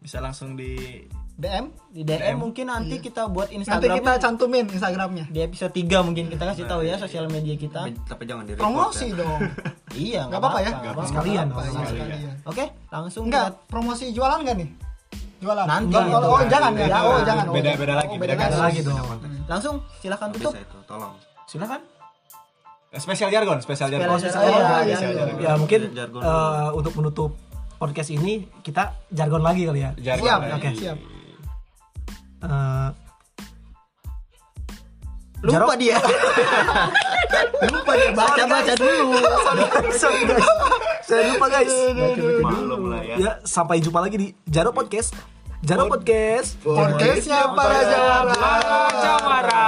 Bisa 0.02 0.18
langsung 0.22 0.58
di 0.58 1.02
DM 1.38 1.70
di 1.88 2.02
DM 2.02 2.34
mungkin 2.36 2.66
nanti 2.66 2.98
kita 2.98 3.30
buat 3.30 3.46
nanti 3.46 3.62
Instagram 3.62 3.96
kita 3.96 4.12
cantumin 4.18 4.66
Instagramnya 4.66 5.24
di 5.30 5.38
episode 5.38 5.70
3 5.70 5.86
mungkin 6.02 6.26
kita 6.26 6.44
kasih 6.44 6.66
tahu 6.66 6.82
ya 6.82 6.98
sosial 6.98 7.30
media 7.30 7.54
kita 7.54 7.78
tapi, 7.80 7.94
tapi 8.02 8.22
jangan 8.26 8.42
di 8.42 8.52
promosi 8.52 9.06
ya. 9.08 9.22
dong 9.22 9.38
iya 9.96 10.20
nggak 10.26 10.34
apa-apa 10.36 10.58
ya 10.58 10.70
nggak 10.72 10.92
apa-apa. 10.92 11.06
sekalian 11.06 11.46
Apa, 11.48 11.60
iya, 11.62 11.86
sekalian. 11.86 12.34
oke 12.42 12.64
langsung 12.90 13.22
enggak 13.30 13.46
promosi 13.64 14.10
jualan 14.10 14.38
nggak 14.42 14.56
nih 14.58 14.68
jualan 15.38 15.64
Nanti. 15.64 15.94
oh, 15.94 16.02
oh, 16.10 16.34
oh, 16.34 16.40
jangan 16.44 16.70
ya 16.74 16.84
Beda. 16.84 16.98
oh 17.00 17.18
jangan 17.22 17.44
oh, 17.46 17.54
Beda- 17.54 17.62
jangan. 17.64 17.78
beda 17.78 17.94
lagi, 17.94 18.10
Oh, 18.10 18.18
beda 18.18 18.32
beda 18.34 18.58
lagi 18.58 18.80
dong 18.82 18.98
langsung 19.46 19.74
silahkan 19.96 20.28
tutup 20.34 20.52
tolong 20.84 21.14
silakan 21.46 21.80
Eh, 22.88 22.96
spesial 22.96 23.28
jargon, 23.28 23.60
spesial 23.60 23.92
jargon. 23.92 24.16
Spesial 24.16 24.40
Oh, 24.40 24.48
jargon. 24.48 24.64
iya, 24.80 24.96
Spesial 24.96 25.12
iya. 25.12 25.20
jargon. 25.22 25.44
ya 25.44 25.52
mungkin 25.54 25.80
Jargon 25.92 26.20
eh, 26.24 26.68
untuk 26.72 26.92
menutup 26.96 27.30
podcast 27.76 28.08
ini 28.08 28.32
kita 28.58 28.96
jargon 29.12 29.44
lagi 29.44 29.62
kali 29.62 29.84
ya 29.84 29.90
Jargon. 29.94 30.24
siap. 30.24 30.40
Oke. 30.56 30.70
siap 30.74 30.96
Eh, 32.38 32.88
lupa 35.42 35.74
dia. 35.74 35.98
Lupa 37.74 37.92
dia. 37.98 38.10
Baca 38.14 38.42
baca 38.46 38.72
dulu. 38.78 39.18
Sorry 39.98 40.22
guys. 40.22 40.46
Saya 41.02 41.22
lupa 41.34 41.46
guys. 41.50 41.74
malum 42.42 42.82
lah 42.94 43.02
ya. 43.02 43.14
Ya 43.18 43.32
sampai 43.42 43.82
jumpa 43.82 43.98
lagi 43.98 44.16
di 44.18 44.28
Jaro 44.46 44.70
Podcast. 44.70 45.14
Jaro 45.66 45.90
Podcast. 45.90 46.54
Podcastnya 46.62 47.50
para 47.58 47.78
jawara. 47.82 48.50
Jawara 49.02 49.66